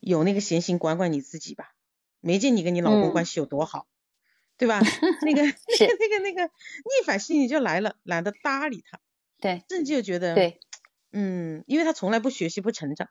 [0.00, 1.72] 有那个闲心管管你自己吧，
[2.20, 3.86] 没见你跟你老公关系有多好。
[4.58, 4.78] 对吧？
[5.26, 5.54] 那个、那个、
[5.98, 9.00] 那个、那个逆反心理就来了，懒得搭理他。
[9.40, 10.60] 对，甚至就觉得，对，
[11.10, 13.08] 嗯，因为他从来不学习、不成长，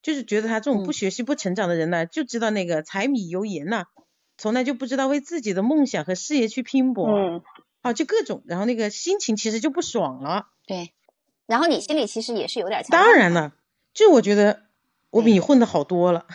[0.00, 3.84] 就是觉得他这种不学习、不成长的人呢，就知道那个柴米油盐呐，
[4.40, 7.08] 从来就不知道为自己的梦想和事业去拼搏。
[7.08, 7.42] 嗯。
[7.82, 10.48] 好，就各种，然后那个心情其实就不爽了。
[10.66, 10.92] 对。
[11.46, 12.84] 然后你心里其实也是有点。
[12.88, 13.52] 当然了，
[13.94, 14.64] 就我觉得
[15.10, 16.26] 我比你混的好多了，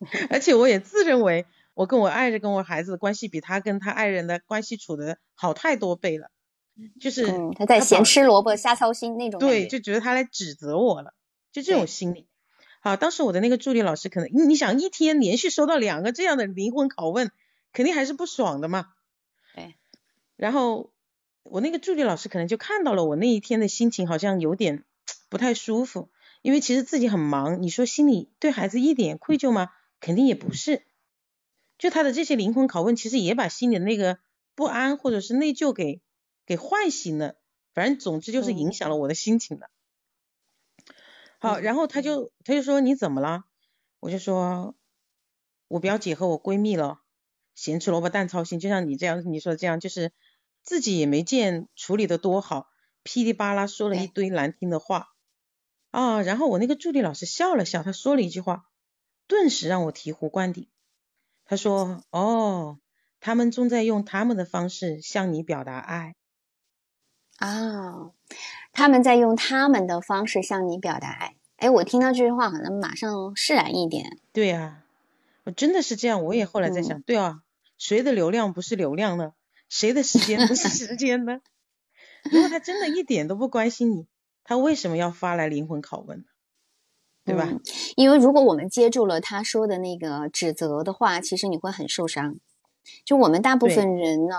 [0.30, 1.44] 而且我也自认为。
[1.74, 6.30] 我跟我爱人跟我孩子的关系比他跟他爱人的关系处的好太多倍了，
[6.98, 9.38] 就是他在咸吃萝卜瞎操心那种。
[9.38, 11.12] 对，就觉得他来指责我了，
[11.52, 12.26] 就这种心理。
[12.86, 17.32] 好，当时我的那个助理老师可能，你想一天连续收到两个这样的灵魂拷问，
[17.72, 18.86] 肯定还是不爽的嘛。
[19.56, 19.74] 对。
[20.36, 20.92] 然后
[21.42, 24.84] 我那个助理老师可能就看到了我那一天的心情好像有点
[25.28, 26.10] 不太舒服，
[26.42, 29.70] 因为其实自己很忙，你说心里对孩子一点愧疚吗？
[29.98, 30.84] 肯定也不是。
[31.78, 34.20] 就他的这些灵魂拷问，其实也把心里的那个
[34.54, 36.02] 不安或者是内疚给
[36.46, 37.34] 给唤醒了。
[37.74, 39.70] 反正总之就是影响了我的心情的。
[41.38, 43.44] 好，然后他就他就说你怎么了？
[44.00, 44.74] 我就说
[45.68, 47.00] 我表姐和我闺蜜了，
[47.54, 50.12] 咸吃萝卜淡操心，就像你这样你说这样，就是
[50.62, 52.68] 自己也没见处理的多好，
[53.02, 55.08] 噼里啪啦说了一堆难听的话。
[55.90, 58.68] 啊，然后我那个助理老师笑了笑，他说了一句话，
[59.26, 60.68] 顿时让我醍醐灌顶。
[61.46, 62.78] 他说：“哦，
[63.20, 66.16] 他们正在用他们的方式向你表达爱。”
[67.38, 68.12] 啊，
[68.76, 71.34] 他们在用他们的方式向你表达爱。
[71.56, 74.18] 哎，我听到这句话，好像马上释然一点。
[74.34, 74.82] 对呀，
[75.44, 76.22] 我真的是这样。
[76.22, 77.40] 我也后来在想，对啊，
[77.78, 79.32] 谁的流量不是流量呢？
[79.70, 81.40] 谁的时间不是时间呢？
[82.30, 84.06] 如果他真的一点都不关心你，
[84.44, 86.24] 他为什么要发来灵魂拷问呢？
[87.24, 87.48] 对吧？
[87.96, 92.36] 因为如果我们接住了他说的那个指责的话，其实你会很受伤。
[93.06, 94.36] 就我们大部分人呢，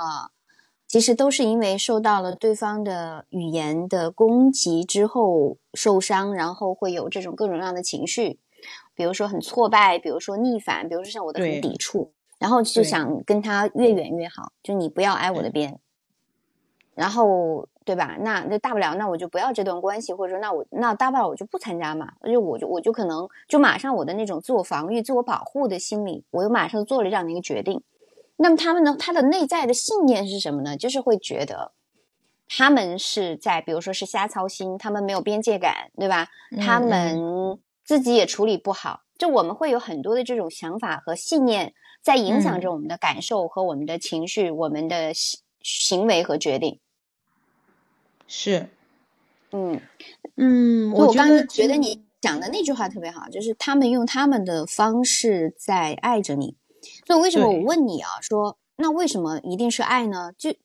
[0.88, 8.40] 其实都是因为受到了对方的语言的攻击之后受伤，然后会有这种各种各样的情绪，
[8.96, 15.80] 比如说很挫败，比如说逆反，比如说像我的很抵触，然后就想跟他越远越好，就你不要挨我的边，
[16.96, 17.68] 然后。
[17.88, 18.18] 对吧？
[18.20, 22.12] 那那大不了，那我就不要这段关系，或者说，那我那大不了我就不参加嘛。
[22.26, 27.82] 就我就我就可能就马上我的那种自我防御、自我保护的心理，我又马上做了这样的一个决定。
[28.38, 28.96] 那么他们呢？
[28.98, 30.78] 他的内在的信念是什么呢？
[30.78, 31.72] 就是会觉得
[32.48, 36.30] 他们是在，比如说是瞎操心，他们没有边界感，对吧？
[36.62, 39.02] 他们自己也处理不好。
[39.18, 41.74] 就我们会有很多的这种想法和信念，
[42.04, 46.80] 在影响着我们的感受和我们的情绪、我们的行行为和决定。
[48.28, 48.70] 是，
[49.52, 49.82] 嗯
[50.36, 56.56] 嗯，我刚刚觉得你讲的那句话特别好，就是他们用他们的方式在爱着你。
[57.08, 58.20] 所以为什么我问你啊？
[58.20, 60.34] 说那为什么一定是爱呢？
[60.38, 60.56] 就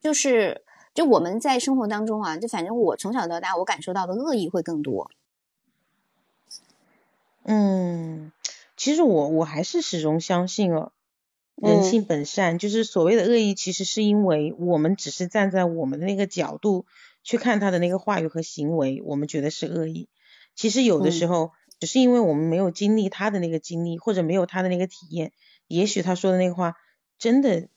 [0.00, 0.62] 就是
[0.94, 5.10] 就我们在生活当中啊，就反正我从小到大，我感受到的恶意会更多。
[7.42, 8.30] 嗯，
[8.76, 10.92] 其实我我还是始终相信哦。
[11.56, 16.86] 人性本善，就是所谓的恶意，其实是因为我们只是站在我们的那个角度
[17.24, 20.08] 去看他的那个话语和行为，我们觉得是恶意。
[20.54, 25.32] 其实有的时候，只是因为我们没有经历他的那个经历，或者没有他的那个体验，
[25.66, 26.76] 也许他说的那个话
[27.18, 27.68] 真的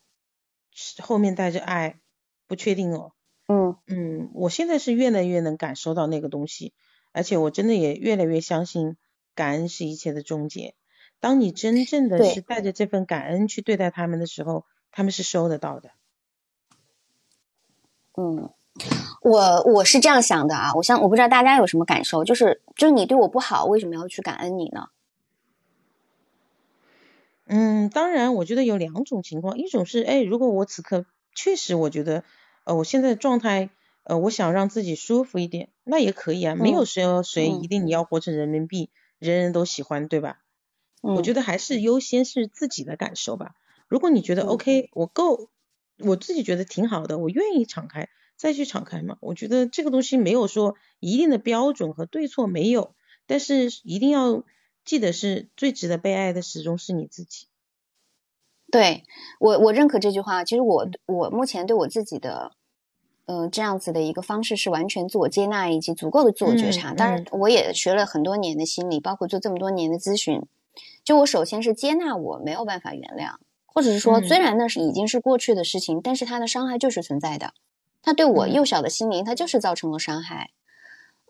[0.99, 1.99] 后面带着爱，
[2.45, 3.13] 不确定哦。
[3.47, 6.73] 嗯嗯，我现在是越来越能感受到那个东西，
[7.11, 8.97] 而且我真的也越来越相信
[9.35, 10.75] 感恩是一切的终结。
[11.19, 15.91] 当你真正的是带着这份感恩去对待他们的时候，他们是收得到的。
[18.15, 18.49] 嗯，
[19.23, 24.89] 我我是这样想的啊，我想我不知道大家有什么感受，就是就是你对我不好，为什么要去感恩你呢？
[27.45, 32.23] 嗯，当然，我觉得有两种情况，一种是，哎，如果我此刻确实我觉得，
[32.63, 33.69] 呃，我现在的状态，
[34.03, 40.39] 呃，我想让自己舒服一点，那也可以啊，没有谁和谁一定你要活成人民币，人人都喜欢，对吧？
[41.01, 43.55] 我觉得还是优先是自己的感受吧。
[43.87, 45.49] 如果你觉得 OK，我够，
[45.99, 48.07] 我自己觉得挺好的，我愿意敞开，
[48.43, 49.15] 再去敞开嘛。
[49.21, 52.93] 我觉得这个东西没有说一定的标准和对错没有，
[53.25, 54.43] 但是一定要
[54.83, 57.47] 记得是最值得被爱的始终是你自己。
[58.69, 59.05] 对
[59.39, 60.43] 我，我认可这句话。
[60.43, 62.51] 其实我我目前对我自己的，
[63.27, 66.93] 嗯，这样子的一个方式是完全自我接纳以及足够的自我觉察。
[66.93, 70.41] 当然，我也学了很多年的心理，包括做这么多年的咨询。
[71.05, 77.53] 就我首先是接纳我没有办法原谅，或者是说虽然那是已经是过去的事情，但是它的伤害就是存在的，
[78.03, 80.51] 它对我幼小的心灵它就是造成了伤害，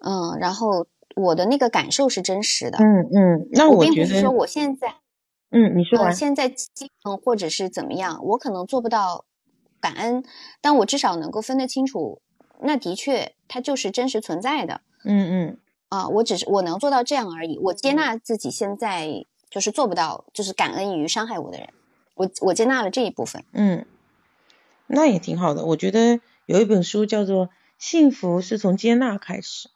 [0.01, 4.95] 嗯，然后我的那个感受是真实的，嗯嗯，那我并不是说我现在，
[5.51, 6.53] 嗯，你说我现在
[7.05, 9.23] 嗯或者是怎么样，我可能做不到
[9.79, 10.23] 感恩，
[10.59, 12.21] 但我至少能够分得清楚，
[12.59, 15.57] 那的确它就是真实存在的，嗯嗯。
[15.89, 17.59] 啊，我只是我能做到这样而已。
[17.59, 21.69] 我接纳自己现在就是做不到，就是感恩于伤害我的人。
[22.15, 23.45] 我我接纳了这一部分。
[23.51, 23.86] 嗯，
[24.88, 25.63] 那也挺好的。
[25.65, 29.69] 我觉得有一本书叫做《幸福是从接纳开始》，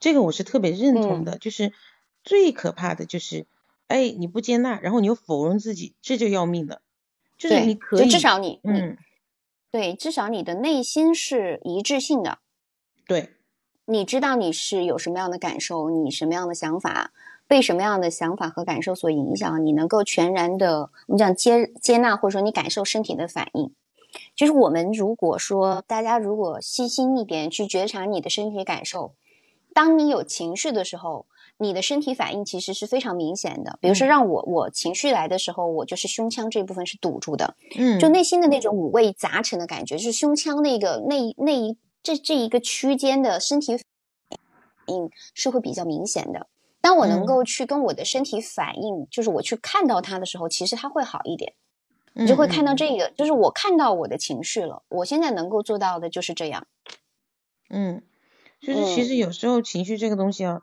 [0.00, 1.38] 这个我是特别认同的。
[1.38, 1.72] 就是
[2.24, 3.46] 最可怕的就是，
[3.86, 6.82] 哎，你不接纳，然后你又否认自己，这就要命了。
[7.36, 8.96] 就是你可以，至少你，嗯，
[9.70, 12.38] 对，至少你的内心是一致性的。
[13.06, 13.34] 对。
[13.90, 17.10] 你知道你是有什么样的感受，你什么样的想法，
[17.46, 23.72] 被什么样的想法和感受所影响，你能够全然的，我们讲接接纳，或者说你感受身体的反应。
[24.36, 29.12] 就是我们如果说大家如果细心一点去觉察你的身体感受，
[29.74, 33.78] 当你有情绪的时候，你的身体反应其实是非常明显的。
[33.80, 41.76] 比如说让我我情绪来的时候，我就是胸腔这部分是堵住的，嗯，就内心的那种五味杂陈的感觉，就是胸腔那个那那一。
[42.00, 43.84] 这这一个区间的身体反
[44.86, 46.46] 应是会比较明显的。
[46.80, 51.52] 当我能够去跟我的身体反应，就是我去看到它的时候，其实它会好一点。
[52.18, 54.82] 你就会看到这个，就是我看到我的情绪了。
[54.88, 56.66] 我现在能够做到的就是这样。
[57.70, 58.02] 嗯，
[58.60, 60.62] 就是其实有时候情绪这个东西啊，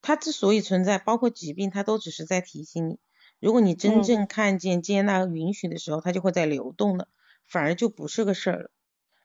[0.00, 2.98] 它之所以存在，包括疾病，它都只是在提醒你。
[3.38, 7.08] 如果你真正看见、接纳、允许的时候，它就会在流动的，
[7.46, 8.70] 反而就不是个事儿了。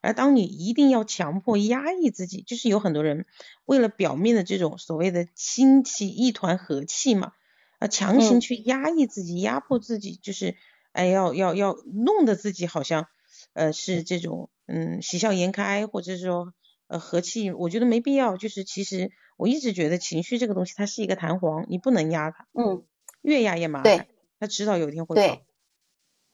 [0.01, 3.25] 而当你一定要强迫压抑自己，就是有很多人
[3.65, 7.33] 为了表面的这种所谓的亲戚一团和气嘛，
[7.79, 10.55] 啊，强行去压抑自己、压迫自己，就是
[10.91, 13.07] 哎要要要弄得自己好像
[13.53, 16.53] 呃是这种嗯喜笑颜开，或者说
[16.87, 18.37] 呃和气，我觉得没必要。
[18.37, 22.47] 就是其实我一直觉得情绪这个东西它是一个弹簧，你不能压它。
[22.53, 22.83] 嗯。
[23.21, 24.07] 越压越麻烦，
[24.39, 25.43] 它迟早有一天会对，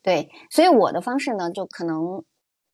[0.04, 2.24] 对，所以我的方式呢，就可能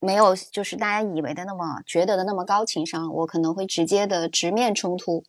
[0.02, 5.24] 没有就是大家以为的那么觉得的那么高情商，我可能会直接的直面冲突，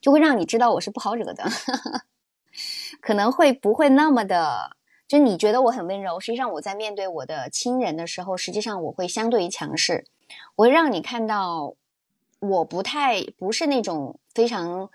[0.00, 1.42] 就会让你知道我是不好惹的，
[3.02, 4.76] 可能会不会那么的，
[5.10, 10.06] 就你觉得我很温柔，实际上我在面对我的亲人的时候，实际上我会相对于强势，
[10.54, 11.74] 我会让你看到
[12.38, 14.88] 我不太不是那种非常。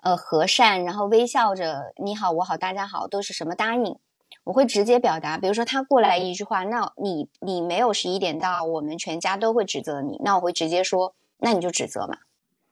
[0.00, 3.98] 呃，和善，然后微笑着，你好，我好，大家好，都是什么答应？
[4.44, 12.16] 我会直接表达，比如说他过来一句话，那你你没有十一点到，我们全家都会指责你，那我会直接说，那你就指责嘛，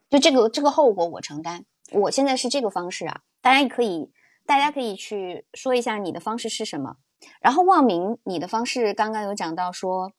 [0.08, 1.64] 就这个这个后果我承担。
[1.90, 4.08] 我现在是这个方式啊，大家可以
[4.46, 6.96] 大家可以去说一下你的方式是什么。
[7.40, 10.12] 然后望明，你的方式刚刚有讲到说，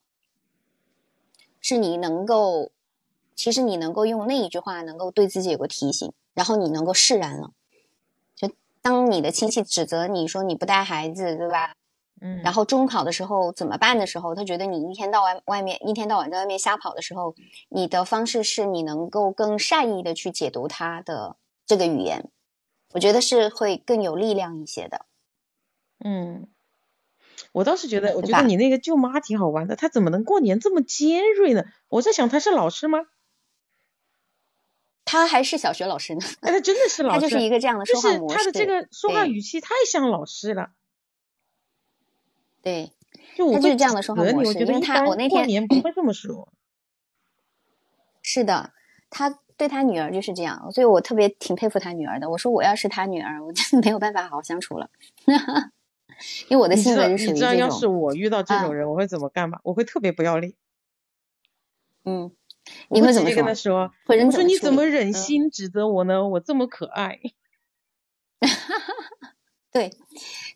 [1.61, 2.71] 是你能够，
[3.36, 6.11] 其实你能够用那一句话，能够对自己有个提醒。
[6.34, 7.51] 然后你能够释然了，
[8.36, 8.51] 就
[8.82, 11.73] 当你的亲戚指责你说你不带孩子，对吧？
[12.21, 12.41] 嗯。
[12.43, 17.34] 然后中考的时候怎么办的时候，他觉得你一天到晚外面一天到晚在外面瞎跑的时候，
[17.69, 22.30] 你的方式是你能够更善意的去解读他的这个语言，
[22.97, 25.05] 我觉得是会更有力量一些的。
[26.03, 26.47] 嗯，
[27.51, 31.63] 我倒是觉得，我觉得你那个舅妈挺好玩的，她怎么能过年这么尖锐呢？
[31.89, 33.05] 我在想，她是老师吗？
[35.05, 40.71] 他还是小学老师呢，哎，他真的是 老师，他就是一个这样的说话模式，他的这个说话语气太像老师了。
[42.63, 42.91] 对，
[43.35, 46.49] 就我就是这样的说话模式，因为他我那天过年不会这么说。
[48.23, 48.73] 是的，
[49.11, 52.30] 他对他女儿就是这样，所以我特别挺佩服他女儿的。
[52.30, 54.89] 我说我要是他女儿，我真的没有办法好好相处了，
[56.47, 57.34] 因为我的性格是属于这种。
[57.34, 59.60] 你知道，要是我遇到这种人，我会怎么干吗？
[59.64, 60.53] 我会特别不要脸。
[62.05, 62.32] 嗯。
[62.89, 63.93] 你会怎么跟他说？
[64.05, 66.28] 会我说你怎么忍心指责我呢？
[66.28, 67.18] 我这么可爱。
[69.72, 69.89] 对，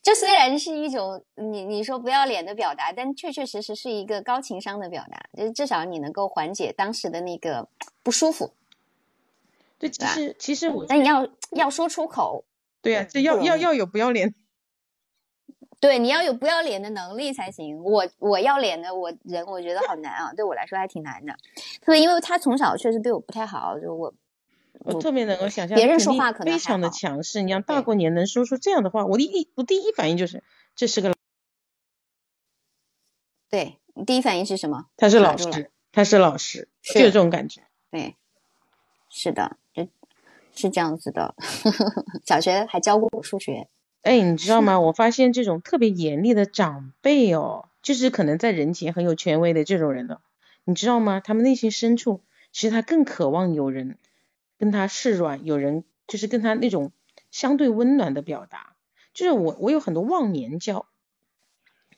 [0.03, 7.69] 这虽然是一种你你说不要脸的表达，但确确实实是一个高情商的表达，就是至少你能够缓解当时的那个
[8.03, 8.51] 不舒服。
[9.89, 12.45] 对，其实其实我，但你要要说出口。
[12.81, 14.33] 对呀，这要要要有不要脸。
[15.79, 17.83] 对，你要有不要脸的能力才行。
[17.83, 21.33] 我我要脸的我人，我觉得好难啊，对我来说还挺难的。
[21.81, 24.13] 特别因为他从小确实对我不太好，就我
[24.79, 27.41] 我特别能够想象别人说话可能非常的强势。
[27.41, 30.43] 你像大过年能说出这样的话，我第一我第一反应就是
[30.75, 31.15] 这是个，
[33.49, 34.85] 对你第一反应是什么？
[34.97, 37.63] 他是老师，他是老师，就这种感觉。
[37.89, 38.15] 对，
[39.09, 39.60] 是的，就
[40.55, 41.35] 是这样子的。
[42.25, 43.67] 小学还教过我数学。
[44.01, 44.79] 哎，你知道吗？
[44.79, 50.19] 我发现这种特别严厉的长辈哦，就是可能在人前很有权威的这种人呢，
[50.63, 51.19] 你知道吗？
[51.19, 52.21] 他们内心深处，
[52.51, 53.97] 其实他更渴望有人
[54.57, 56.91] 跟他示软，有人就是跟他那种
[57.29, 58.75] 相对温暖的表达。
[59.13, 60.87] 就是我，我有很多忘年交，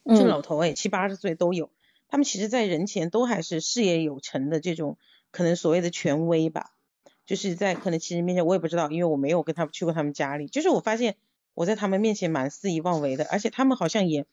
[0.06, 1.70] 就老头哎，七八十岁都有，
[2.10, 4.98] 他们其实在人前都还是事业有成的这种，
[5.32, 6.73] 可能所谓的权威吧，
[7.26, 11.16] 就是在可能亲人面前，我也不知道，因为我没有跟他们去过他们家里，就是我发现。
[11.56, 14.26] 我在他们面前蛮肆意妄为的，而且他们好像也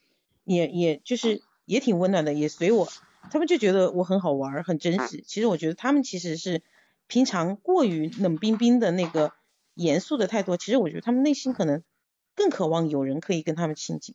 [0.45, 2.89] 也也就是也挺温暖的，也随我，
[3.31, 5.23] 他们就觉得我很好玩，很真实。
[5.27, 6.63] 其实我觉得他们其实是
[7.09, 9.35] 平常过于冷冰冰的那个
[9.75, 11.83] 严肃的太多，其实我觉得他们内心可能
[12.35, 14.15] 更渴望有人可以跟他们亲近。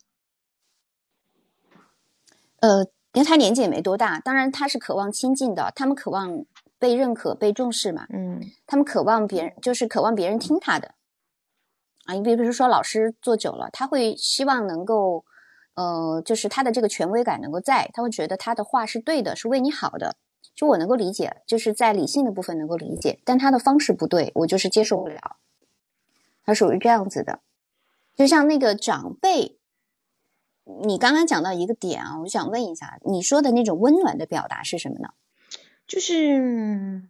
[2.62, 6.44] 呃，因为他年纪也没多大，当然他是渴望亲近的，他们渴望
[6.86, 8.06] 被认可、被重视嘛。
[8.14, 10.94] 嗯，他们渴望别人，就是渴望别人听他的。
[12.06, 15.26] 啊，你比如说老师做久了，他会希望能够，
[15.74, 20.16] 呃，就是他的这个权威感能够在，他会觉得他的话是对的，是为你好的。
[20.54, 25.38] 就我能够理解，就是在理性的部分能够理解，但他的方式不对，我就是接受不了。
[26.46, 27.40] 他属于这样子的，
[28.16, 29.58] 就像那个长辈，
[30.86, 35.10] 你刚刚讲到一个点啊，我想问一下，你说的那种温暖的表达是什么呢？
[35.88, 37.04] 就是，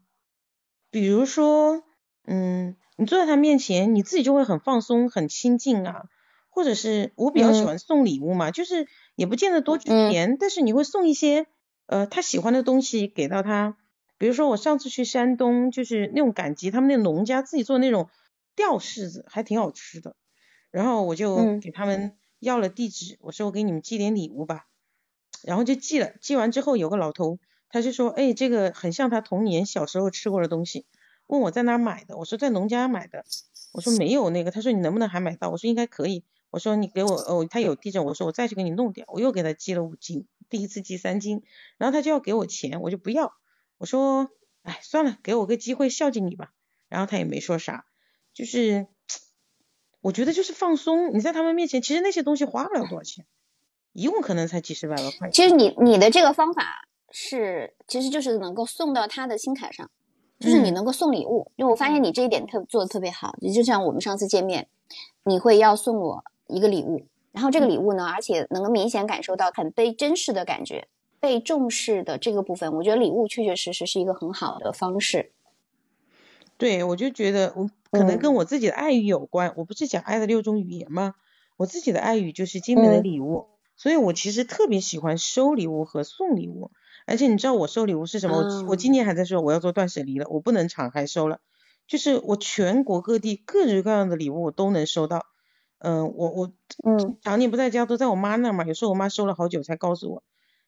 [0.92, 1.84] 比如说，
[2.26, 2.76] 嗯。
[2.98, 6.06] 你坐在他面前，你自己就会很放松、很亲近啊，
[6.50, 11.46] 或者是我比较喜欢送礼物嘛，就是也不见得多钱，但是你会送一些
[11.88, 13.76] 呃他喜欢的东西给到他。
[14.18, 18.08] 比如说我上次去山东，就是那种赶集，他们那农家自己做那种
[18.56, 20.16] 吊柿子，还挺好吃的。
[20.72, 24.68] 然后我就给他们要了地址，我说我给你们寄点礼物吧，
[25.44, 26.14] 然后就寄了。
[26.22, 27.40] 寄完之后有个老头，
[27.70, 30.86] 他就说，哎，这个很像他童年小时候吃过的东西，
[31.28, 33.26] 问我在哪买的，我说在农家买的，
[33.74, 41.44] 我说没有那个，他说你能不能还买到，我说应该可以，我说你给我哦，他有地震，我说我再去给你弄点，我又给他寄了五斤，第一次寄三斤，
[41.78, 43.34] 然后他就要给我钱，我就不要。
[43.78, 44.30] 我说，
[44.64, 46.54] 哎，算了，给我个机会孝敬你吧。
[46.88, 47.86] 然后他也没说啥，
[48.34, 48.88] 就是
[50.02, 51.14] 我觉得就是放松。
[51.14, 53.26] 你在他们面前，其实那些东西花不了多少钱，
[53.92, 55.32] 一共可能才几十万块钱。
[55.32, 56.88] 其实你你的这个方法
[57.18, 59.90] 是，其实就是能够送到他的心坎上，
[60.38, 61.50] 就是你能够送礼物。
[61.56, 64.68] 因为我发现你这一点特做的特别好，你就像我们上次见面，
[65.24, 70.90] 你会要送我一个礼物，然后这个礼物呢，而且能够明显感受到很被珍视的感觉。
[71.22, 75.32] 被重视的这个部分，我觉得礼物确确实实是一个很好的方式。
[76.58, 79.54] 对，我就觉得我可能跟我自己的爱语有关。
[79.56, 81.16] 我不是讲爱的六种语言吗？
[81.56, 86.70] 我自己的爱语就是精美的礼物，所以我其实特别喜欢收礼物和送礼物。
[87.06, 88.38] 而且你知道我收礼物是什么？
[88.64, 91.40] 我我今年还在说我要做断舍离了，我不能敞开收了。
[91.88, 95.26] 就是我全国各地各种各样的礼物我都能收到。
[95.78, 96.52] 嗯，我我
[96.84, 98.66] 嗯，常年不在家，都在我妈那嘛。
[98.66, 100.24] 有时候我妈收了好久才告诉我。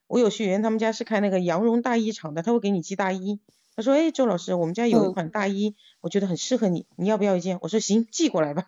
[0.05, 3.39] 我有学员，他们家是开那个羊绒大衣厂的，他会给你寄大衣。
[3.75, 8.67] 他说：“哎，周老师，我们家有一款大衣，我觉得很适合你，你要不要一件？”我说：“行，寄过来吧。”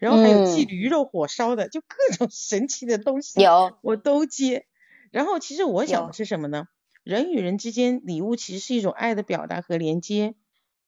[0.00, 4.66] 然后还有寄驴肉火烧的，就各种神奇的东西，有我都接。
[5.12, 6.66] 然后其实我想的是什么呢？
[7.04, 10.34] 人与人之间礼物其实是一种爱的表达和连接。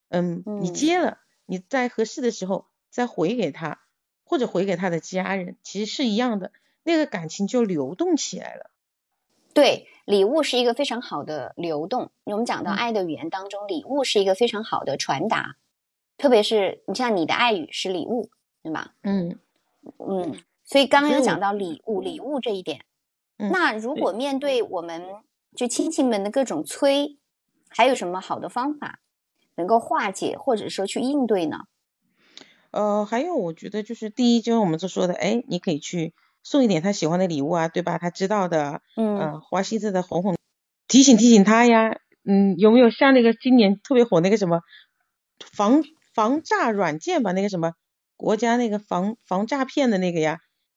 [0.09, 3.81] 嗯，你接了，你在合适的时候再回给他，
[4.25, 6.53] 或者回给他的家人，其实是一样的，
[6.85, 8.71] 那个感情就流动起来了。
[9.53, 12.11] 对，礼物是一个非常好的流动。
[12.25, 15.57] 我们讲到爱的语言当中，礼物是一个非常好的传达，
[16.17, 18.31] 特别是你像你的爱语是礼物，
[18.63, 18.95] 对吧？
[19.03, 19.39] 嗯
[19.99, 22.85] 嗯，所以刚刚有讲到礼物，礼物这一点。
[23.37, 25.03] 那如果面对我们
[25.57, 27.19] 就亲戚们的各种催，
[27.69, 29.01] 还有什么好的方法
[29.57, 31.59] 能够化解或者说去应对呢？
[32.71, 36.15] 呃，还有我觉得就是第一，就像我们所说的，哎，你可以去。
[36.47, 37.97] 送一点他喜欢的礼物啊，对吧？
[37.97, 40.37] 他知道的，嗯，花心思的哄哄，
[40.87, 41.97] 提醒提醒他呀。
[42.23, 44.61] 嗯，有没有像那个今年特别火那个什么
[45.39, 45.83] 防
[46.15, 47.33] 防诈软件吧？
[47.33, 47.73] 那个什么
[48.19, 50.37] 国家那个防防诈骗的那个呀？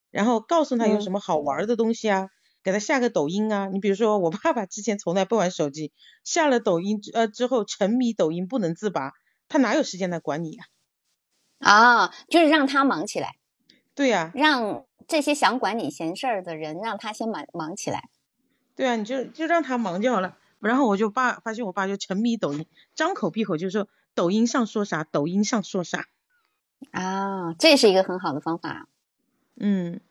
[0.09, 2.29] 然后告诉他有什么好玩的东西啊，
[2.63, 3.67] 给他下个抖音啊。
[3.67, 5.91] 你比如说我爸爸之前从来不玩手机，
[6.23, 9.13] 下了抖音呃之后沉迷抖音不能自拔，
[9.47, 10.65] 他哪有时间来管你呀？
[11.59, 13.35] 啊，就是让他忙起来。
[13.95, 14.85] 对呀，让。
[15.07, 18.09] 这些想管你闲事儿的人，让他先忙忙起来。
[18.75, 20.37] 对啊，你就就让他忙就好了。
[20.59, 26.07] 然后我就爸发现我爸就沉迷抖音，张口闭口就说抖音上说啥，抖音上说啥。
[26.91, 28.89] 啊，这是一个很好的方法。
[29.55, 30.01] 嗯，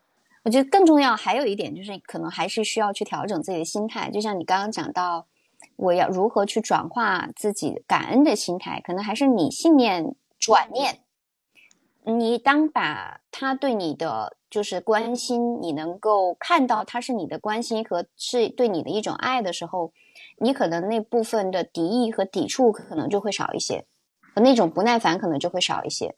[0.46, 4.12] 我觉得更重要还有一点就是，可能还是需要去调整自己的心态。
[4.12, 5.26] 就像你刚刚讲到，
[5.74, 11.00] 我要如何去转化自己感恩的心态，可能还是你信念转念。
[12.04, 19.92] 你当把他对你的就是关心，你能够看到他是你的关心和是对你的一种爱的时候，
[20.38, 23.84] 你可能那部分的敌意和抵触可能就会少一些，
[24.32, 26.14] 和那种不耐烦可能就会少一些。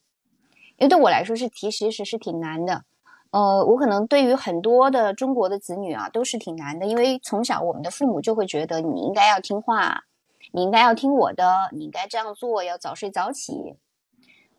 [0.76, 2.84] 因为对我来说是其实是挺难的，
[3.30, 10.04] 呃，我可能对于很多的中国的子女啊都是挺难的，因为从小我们的父母就会觉得你应该要听话，
[10.52, 13.76] 你应该要听我的，你应该这样做，要早睡早起。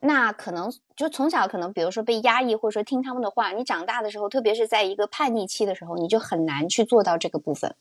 [0.01, 3.51] 那可能就从小可能，比如说被压抑，或者说听他们的话。
[3.51, 7.75] 你长大的时候，特别是在一个叛逆期的时候，你就很难去做到这个部分。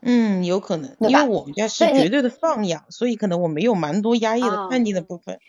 [0.00, 5.40] 嗯，有可能，因为我们家是绝对的放养，所以可能我没有蛮多压抑的叛逆的部分。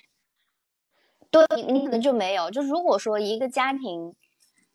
[1.31, 2.49] 对，你你可能就没有。
[2.49, 4.15] 就如果说一个家庭，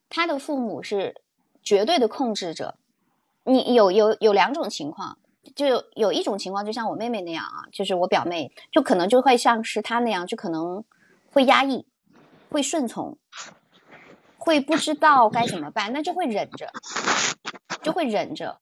[0.09, 1.23] 他的父母是
[1.63, 2.77] 绝对的控制者，
[3.45, 5.19] 你有有有两种情况。
[5.55, 10.83] 就有一种情况，就像我妹妹那样啊，就是我表妹，就可能就会像是她那样，就可能
[11.31, 11.87] 会压抑，
[12.51, 13.19] 会顺从，
[14.39, 16.73] 会不知道该怎么办，那就会忍着，
[17.83, 18.59] 就会忍着。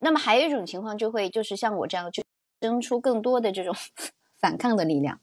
[0.00, 2.24] 那么还有一种情况，就会就是像我这样，就
[2.60, 3.72] 生出更多的这种
[4.40, 5.20] 反抗的力量，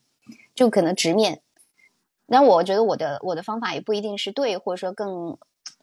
[0.55, 1.41] 就可能直面。
[2.27, 5.37] 那我觉得我的我的方法也不一定是对，或者说更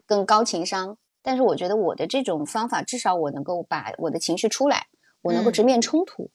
[0.07, 4.88] 更高情商，但是我觉得我的这种方法，至少我能够把我的情绪出来。
[5.24, 6.30] 我能够直面冲突，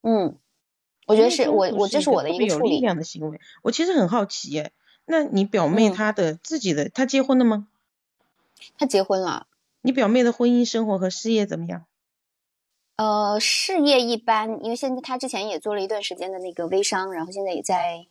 [0.00, 0.38] 嗯，
[1.06, 2.70] 我觉得是我我这是我的一个处理。
[2.70, 4.70] 有力量的行为，我其实很好奇，
[5.04, 7.68] 那你表妹她的自己的，她结婚了吗？
[8.78, 9.46] 她结婚了。
[9.82, 11.84] 你表妹的婚姻生活和事业怎么样？
[12.96, 18.06] 呃，事业一般，因为现在她之前也做了一段时间的那个微商，然后现在也在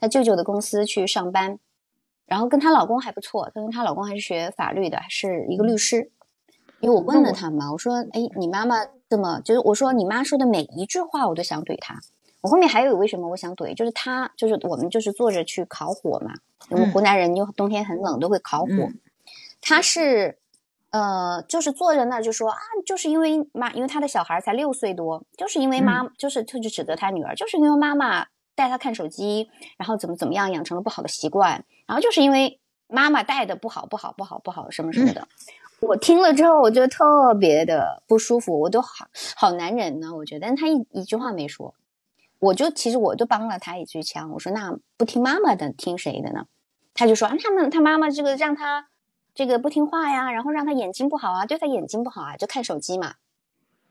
[0.00, 1.58] 她舅舅的公司去上班，
[2.26, 6.10] 然后跟她老公还不错，她跟她老公还是学法律的，是一个律师。
[6.80, 8.76] 因为我问了她嘛，我说：“哎，你妈妈
[9.08, 12.00] 这么就是我说你妈说的每一句话我都想怼她。”
[12.40, 16.34] 我后面还有为什么我想怼，就是她就是我们就是坐着去烤火嘛，
[16.70, 18.88] 我们湖南人就冬天很冷都会烤火，
[19.60, 20.36] 她是。
[20.92, 35.28] 呃，就是坐在那儿就说啊，就是因为妈，因为他的小孩才六岁多，就是因为妈，就是他就指责他女儿，就是因为妈妈带他看手机，然后怎么怎么样养成了不好的习惯，然后就是因为妈妈带的不好不好不好不好什么什么的。
[35.80, 40.14] 我听了之后，我觉得特别的不舒服，我都好好难忍呢。
[40.14, 41.74] 我觉得，但他一一句话没说，
[42.38, 46.46] 我就其实我就帮了他一句腔，我说那不听妈妈的，听谁的呢？
[46.94, 48.88] 他就说啊，他们他妈妈这个让他。
[49.32, 53.14] 这个不听话呀，然后让他眼睛不好啊，对他眼睛不好啊，就看手机嘛。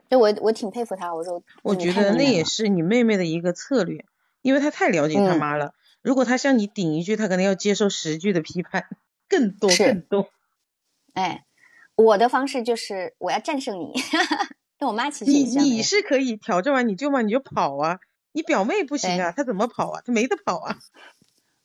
[0.09, 4.03] 就我我挺佩服他，我说我觉得那也是你妹妹的一个策略，
[4.41, 5.73] 因为他太了解他妈了。
[6.01, 8.87] 如果他向你顶一句，他可能要接受十句的批判，
[9.27, 10.29] 更多更多。
[11.13, 11.45] 哎，
[11.95, 13.93] 我的方式就是我要战胜你。
[14.77, 17.99] 跟我妈其实你你是可以挑战完你舅妈你就跑啊，
[18.31, 20.01] 你表妹不行啊，她怎么跑啊？
[20.05, 20.77] 她没得跑啊。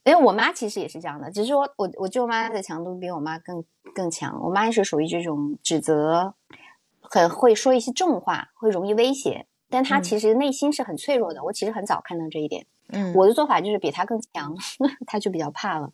[0.02, 3.64] 因为我妈其实也是这样的，只是说我我舅妈的强度比我妈更
[3.94, 4.38] 更强。
[4.42, 6.34] 我妈是属于这种指责，
[7.00, 11.42] 很会说一些重话，会容易威胁，但他其实内心是很脆弱的。
[11.42, 12.66] 我其实很早看到这一点。
[12.88, 14.56] 嗯，我的做法就是比他更强，
[15.04, 15.90] 他就比较怕了。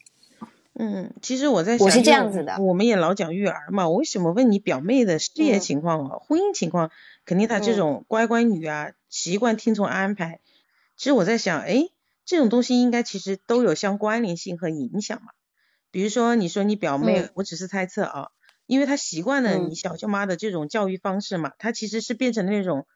[0.74, 2.58] 嗯，其实我在想，我是这样子的。
[2.60, 6.90] 我们也老讲育儿嘛，我为什么问你表妹的事业情况啊、婚姻情况？
[7.24, 10.40] 肯定她这种乖乖女啊，习惯听从安排。
[10.96, 11.88] 其实我在想，哎。
[12.26, 15.32] 这种东西应该其实都有相关联性和影响嘛。
[15.90, 18.28] 比如说，你说你表妹，我只是猜测啊，
[18.66, 22.86] 因为她习惯了你小舅妈的这种教育方式嘛，她其实是变成那种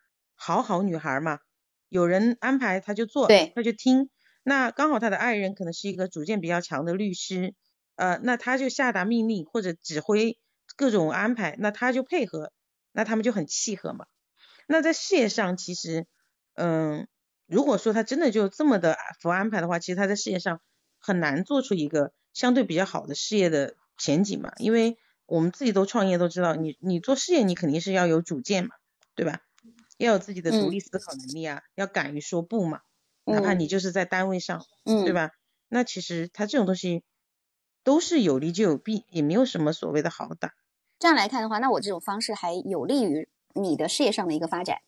[0.45, 1.39] 好好女孩嘛，
[1.89, 4.11] 有人安排她就做，对，她就听。
[4.43, 7.55] 那刚好她的爱人可能是一个主见比较强的律师，
[7.97, 10.37] 呃，那他就下达命令或者指挥
[10.77, 12.53] 各种安排，那他就配合，
[12.93, 14.05] 那他们就很契合嘛。
[14.69, 16.07] 那在事业上，其实，
[16.55, 17.09] 嗯。
[17.47, 20.63] 如果说他真的就这么的服安排的话，其实他在事业上
[20.99, 24.51] 很难做出一个相对比较好的事业的前景嘛。
[24.57, 28.71] 因为我们自己都创业都知道，你你做事业你肯定是要有主见嘛，
[29.15, 29.43] 对吧？
[30.05, 32.81] 要有自己的独立思考能力啊，要敢于说不嘛。
[33.25, 35.31] 哪怕你就是在单位上，对吧？
[35.69, 37.03] 那其实他这种东西
[37.83, 40.51] 都是有利就有弊，也没有什么所谓的好歹。
[40.99, 44.79] 这样来看的话，那我这种方式还有利于你的事业上的一个发展。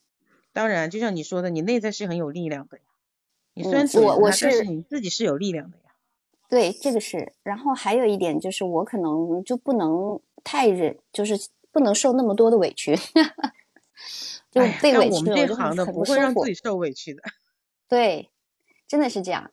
[0.53, 2.85] 当然，就像你说的，你内在是很有力量的呀。
[3.55, 5.85] 你虽然我我是你自己是有力量的呀。
[6.49, 7.33] 对，这个是。
[7.43, 11.39] 然后还有一点就是，我可能就不能太忍，就是
[11.73, 12.95] 不能受那么多的委屈。
[14.51, 17.23] 就被委屈了，我这行的不会让自己受委屈的。
[17.89, 18.31] 对，
[18.87, 19.51] 真的是这样。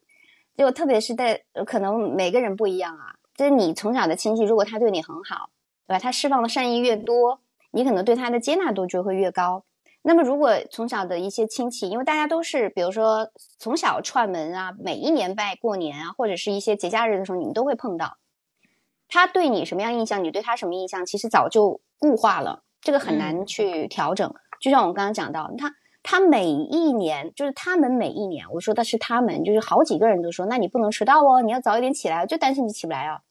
[0.55, 3.15] 就特别是在可能每个人不一样啊。
[3.35, 5.49] 就是你从小的亲戚，如果他对你很好，
[5.87, 5.99] 对吧？
[5.99, 7.41] 他释放的善意越多，
[7.71, 9.65] 你可能对他的接纳度就会越高。
[10.03, 18.17] 那么，如果从小的一些亲戚，因为大家都是，比如说从小串门啊，每一年拜过年啊，或者是一些节假日的时候，你们都会碰到。
[19.07, 24.33] 他对你什么样印象，你对他什么印象，其实早就固化了，这个很难去调整。
[24.61, 25.73] 就像我刚刚讲到，他
[26.03, 33.21] 他每一年，就是他们每一年，我说的是他们，就是好几个人都说，那你不能迟到哦，你要早一点起来，就担心你起不来啊。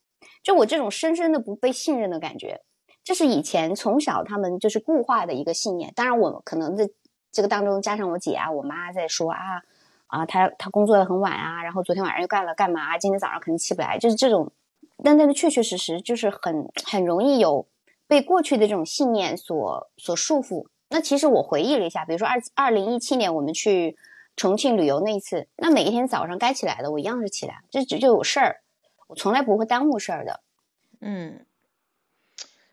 [0.43, 2.63] 就我这种深深的不被信任的感觉。
[3.05, 6.89] 这是以前从小他们就是固化的一个信念，当然我可能在
[7.33, 9.39] 这个当中加上我姐啊、我妈在说啊
[10.07, 14.53] 啊，他他工作的很晚啊，然后昨天晚上又干了干嘛，今天早上肯定起不来，就是这种，
[15.03, 17.67] 但但是确确实实就是很很容易有
[18.13, 20.67] 被过去的这种信念所所束缚。
[20.91, 23.97] 那其实我回忆了一下，比如说二二零一七年我们去
[24.37, 28.61] 重庆旅游那一次，那每一天早上该起来的我一样是起来，就只就有事儿，
[29.07, 30.41] 我从来不会耽误事儿的，
[31.01, 31.47] 嗯。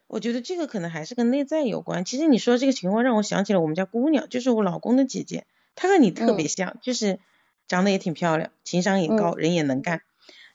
[0.08, 2.04] 我觉得这个可能还是跟内在有关。
[2.04, 7.20] 其实你说这个情况让我想起了我们家姑娘，就是我老公的姐姐，她和你特别像，就是
[7.66, 10.02] 长得也挺漂亮，情商也高，人也能干。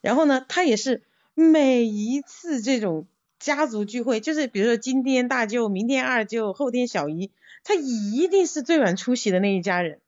[0.03, 3.07] 然后呢，她也是每一次这种
[3.45, 7.31] 家族聚会，就是比如说今天大舅，明天二舅，后天小姨，
[7.63, 10.01] 她一定是最晚出席的那一家人。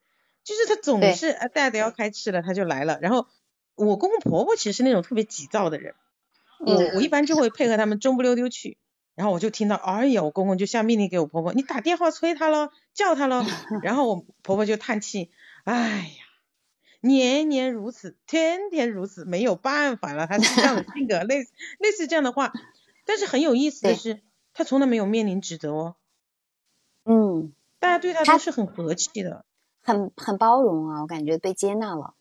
[0.43, 2.99] 就是她总是啊大家都要开吃了，她就来了。
[3.03, 3.27] 然后
[3.75, 5.95] 我公公婆婆其实是那种特别急躁的人，
[6.61, 8.79] 我我一般就会配合他们中不溜丢去。
[9.15, 13.45] 然后我就听到，哎呀，我公公就下命令给我婆婆，你打电话催他了，叫他了。
[13.83, 15.31] 然后我婆婆就叹气，
[15.65, 15.75] 哎
[16.19, 16.25] 呀，
[17.03, 22.55] 年年如此，天天如此，没有办法了，他是这样的性格，类似类似这样的话。
[23.07, 24.21] 但是很有意思的是，
[24.53, 25.97] 他从来没有面临指责哦。
[27.05, 29.47] 嗯，大家对他都是很和气的，
[29.81, 32.15] 很很包容啊，我感觉被接纳了。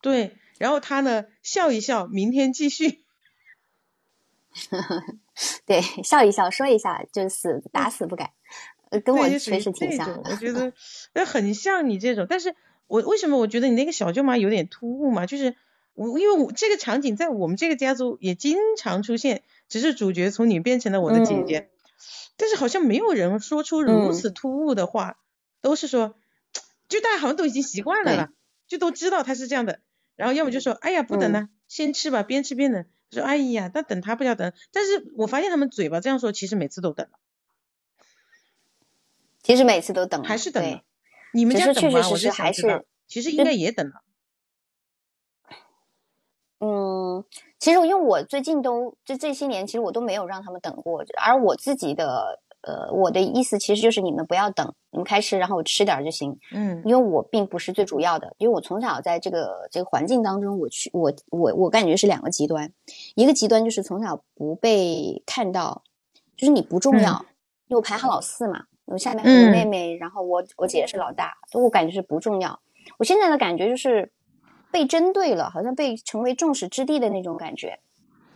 [0.00, 3.04] 对，然后他呢笑一笑，明天继续。
[5.66, 8.32] 对，笑一笑，说一下，就死打死不改。
[9.04, 10.72] 跟我确实挺像，我觉得
[11.14, 12.26] 那很像你这种。
[12.28, 12.56] 但是
[12.88, 15.26] 我为什么我觉得你那个小舅妈有点突兀嘛？
[15.26, 15.54] 就是
[15.94, 21.70] 我因为我这个场景在我们这个家族也经常出现，只是主角从你变成了我的姐姐，
[22.36, 25.16] 但是好像没有人说出如此突兀的话，
[25.62, 26.14] 都是说，
[26.88, 28.28] 就大家好像都已经习惯了了，
[28.66, 29.80] 就都知道他是这样的。
[30.16, 32.84] 然后要么就说，哎呀不等了，先吃吧，边吃边等。
[33.10, 34.52] 说哎呀，那等他不要等。
[34.72, 37.18] 但是我发现他们嘴巴这样说，其实每次都等了。
[39.42, 40.82] 其实每次都等，还是等了。
[41.32, 42.08] 你们家等吗？
[42.10, 44.02] 我是还是，其实应该也等了。
[46.58, 47.24] 嗯，
[47.60, 51.04] 其实因为我最近都这这些年，其实我都没有让他们等过。
[51.22, 56.36] 而我自己的呃，我的意思其实就是你们不要等，你们开吃，然后我吃点就行。
[56.52, 62.72] 嗯，因为我并不是最主要的，因为我从小在这个这个环境当中，我去我我我感觉是两个极端，
[63.14, 65.82] 一个极端就是从小不被看到，
[66.36, 67.24] 就是你不重要，
[67.68, 68.64] 因为我排行老四嘛。
[68.86, 72.58] 我下面有妹妹，然后我我姐是老大，我感觉是不重要。
[72.98, 74.10] 我现在的感觉就是
[74.70, 77.80] 被针对了，好像被成为众矢之的的那种感觉，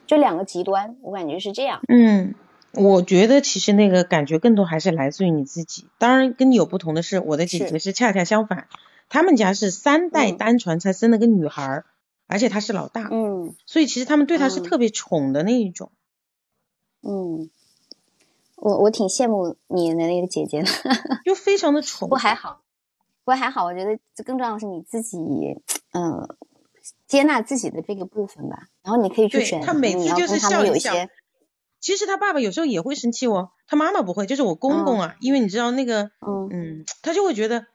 [0.06, 1.80] 就两个极端，我感觉是这样。
[1.88, 2.34] 嗯，
[2.72, 5.86] 我觉得其实那个感觉更多还是来自于你自己。
[5.98, 8.68] 当然跟你有不同的是，我的姐姐是恰恰相反，
[9.08, 11.84] 他们家是三代单传才生了个女孩，
[12.26, 15.92] 而且她是老大，嗯，所以其实他们对她是特别宠的那一种，
[17.02, 17.50] 嗯。
[18.56, 20.68] 我我挺羡慕你的那个姐姐的，
[21.26, 22.08] 就非常的宠。
[22.08, 22.62] 不过还好，
[23.24, 25.18] 不过还好，我觉得更重要的是你自己，
[25.92, 26.28] 嗯，
[27.06, 28.68] 接纳自己的这个部分吧。
[28.82, 31.08] 然后你可以去选，他每次就是笑一些。
[31.80, 37.66] 其实他爸爸有时候也会生气哦，他妈妈不会，就是我公公啊，因为你知道那个，嗯嗯，他就会觉得，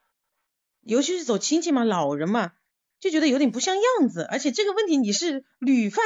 [0.81, 2.51] 尤其是走亲戚嘛，老人嘛，
[2.99, 4.21] 就觉得有点不像样子。
[4.21, 6.03] 而且这个问题你是屡犯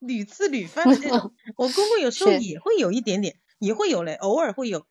[0.00, 3.36] 屡次屡犯的这种， 我公公有时候也会有一点点。
[3.58, 4.84] 也会有嘞，偶尔会有，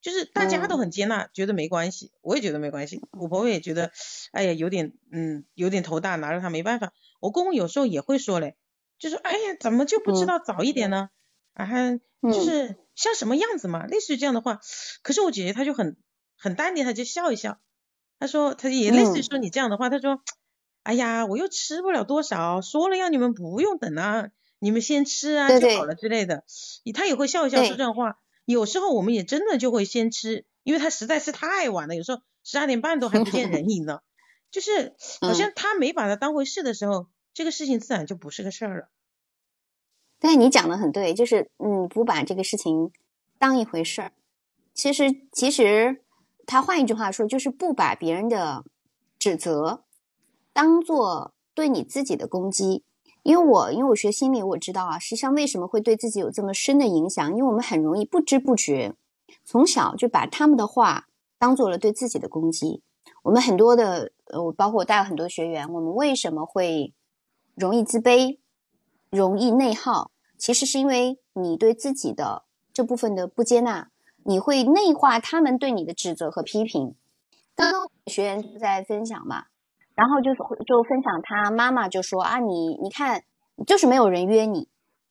[0.00, 3.90] 就是大家都很接纳，觉得没关系，我也觉得没关系，我婆婆也觉得，
[4.32, 6.92] 哎呀，有点，嗯，有点头大，拿着他没办法。
[7.20, 8.56] 我公公有时候也会说嘞，
[8.98, 11.10] 就说，哎呀，怎么就不知道早一点呢？
[11.54, 11.66] 啊，
[12.32, 14.60] 就是像什么样子嘛，类似于这样的话。
[15.02, 15.96] 可是我姐姐她就很
[16.36, 17.58] 很淡定，她就笑一笑，
[18.18, 20.22] 她说，她也类似于说你这样的话，她说，
[20.84, 24.28] 哎呀，我又吃不了多少，说了让你们不用等啊。
[24.60, 26.44] 你们先吃啊就好了之类的，
[26.94, 28.18] 她也会笑一笑说这样话。
[28.52, 34.00] 有时候我们也真的就会先吃，因为他实在是太晚了，有时候十二点半都还不见人影呢。
[34.50, 38.88] 就是 好像他没把它当回事的时候，这个事情自然就不是个事儿了。
[40.18, 42.90] 对，你讲的很对，就是嗯，不把这个事情
[43.38, 44.12] 当一回事儿。
[44.72, 46.02] 其实，其实
[46.46, 48.64] 他换一句话说，就是不把别人的
[49.18, 49.84] 指责
[50.54, 52.82] 当做对你自己的攻击。
[53.28, 57.30] 因为我因为我学心理，我知道啊，实际上为什么会对自己有这么深的影响？
[57.32, 58.94] 因为我们很容易不知不觉，
[59.44, 61.08] 从小就把他们的话
[61.38, 62.82] 当做了对自己的攻击。
[63.24, 66.94] 我们很多的，呃，包括我带了很多学员，我们为什么会
[67.54, 68.38] 容易自卑、
[69.10, 70.10] 容易内耗？
[70.38, 73.90] 其实是因为你对自己的这部分的不接纳，
[74.24, 76.94] 你会内化他们对你的指责和批评。
[77.54, 79.48] 刚刚学员在分享嘛。
[79.98, 83.24] 然后就是就分享他妈妈就说啊你你看
[83.66, 84.68] 就是没有人约你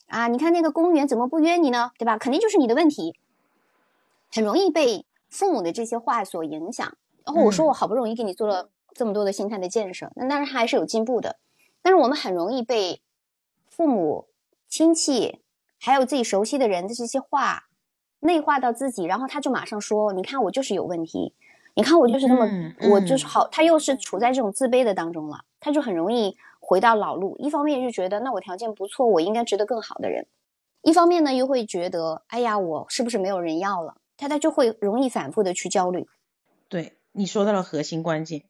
[0.08, 3.14] 啊你看那个公务员怎么不约你呢对吧肯定就是你的问题，
[4.32, 6.98] 很容易被父母的这些话所影响。
[7.26, 11.36] 然后我说我好不容易给你做了这么多的心态的建设，那当然还是有进步的。
[11.82, 13.02] 但是我们很容易被
[13.70, 14.30] 父母
[14.70, 15.42] 亲戚
[15.78, 17.66] 还有自己熟悉的人的这些话
[18.22, 21.34] 内化到自己，然后他就马上说你看我就是有问题。
[21.78, 27.38] 你看我就是那么，我就是好，他又是处在这种自卑的当中了，他就很容易回到老路。
[27.38, 30.24] 一方面就觉得，那我条件不错，我应该值得更好的人；
[30.82, 33.98] 一方面呢，又会觉得，哎呀，我是不是没有人要了？
[34.18, 36.08] 他他就会容易反复的去焦虑。
[36.68, 38.42] 对你说到了核心关键，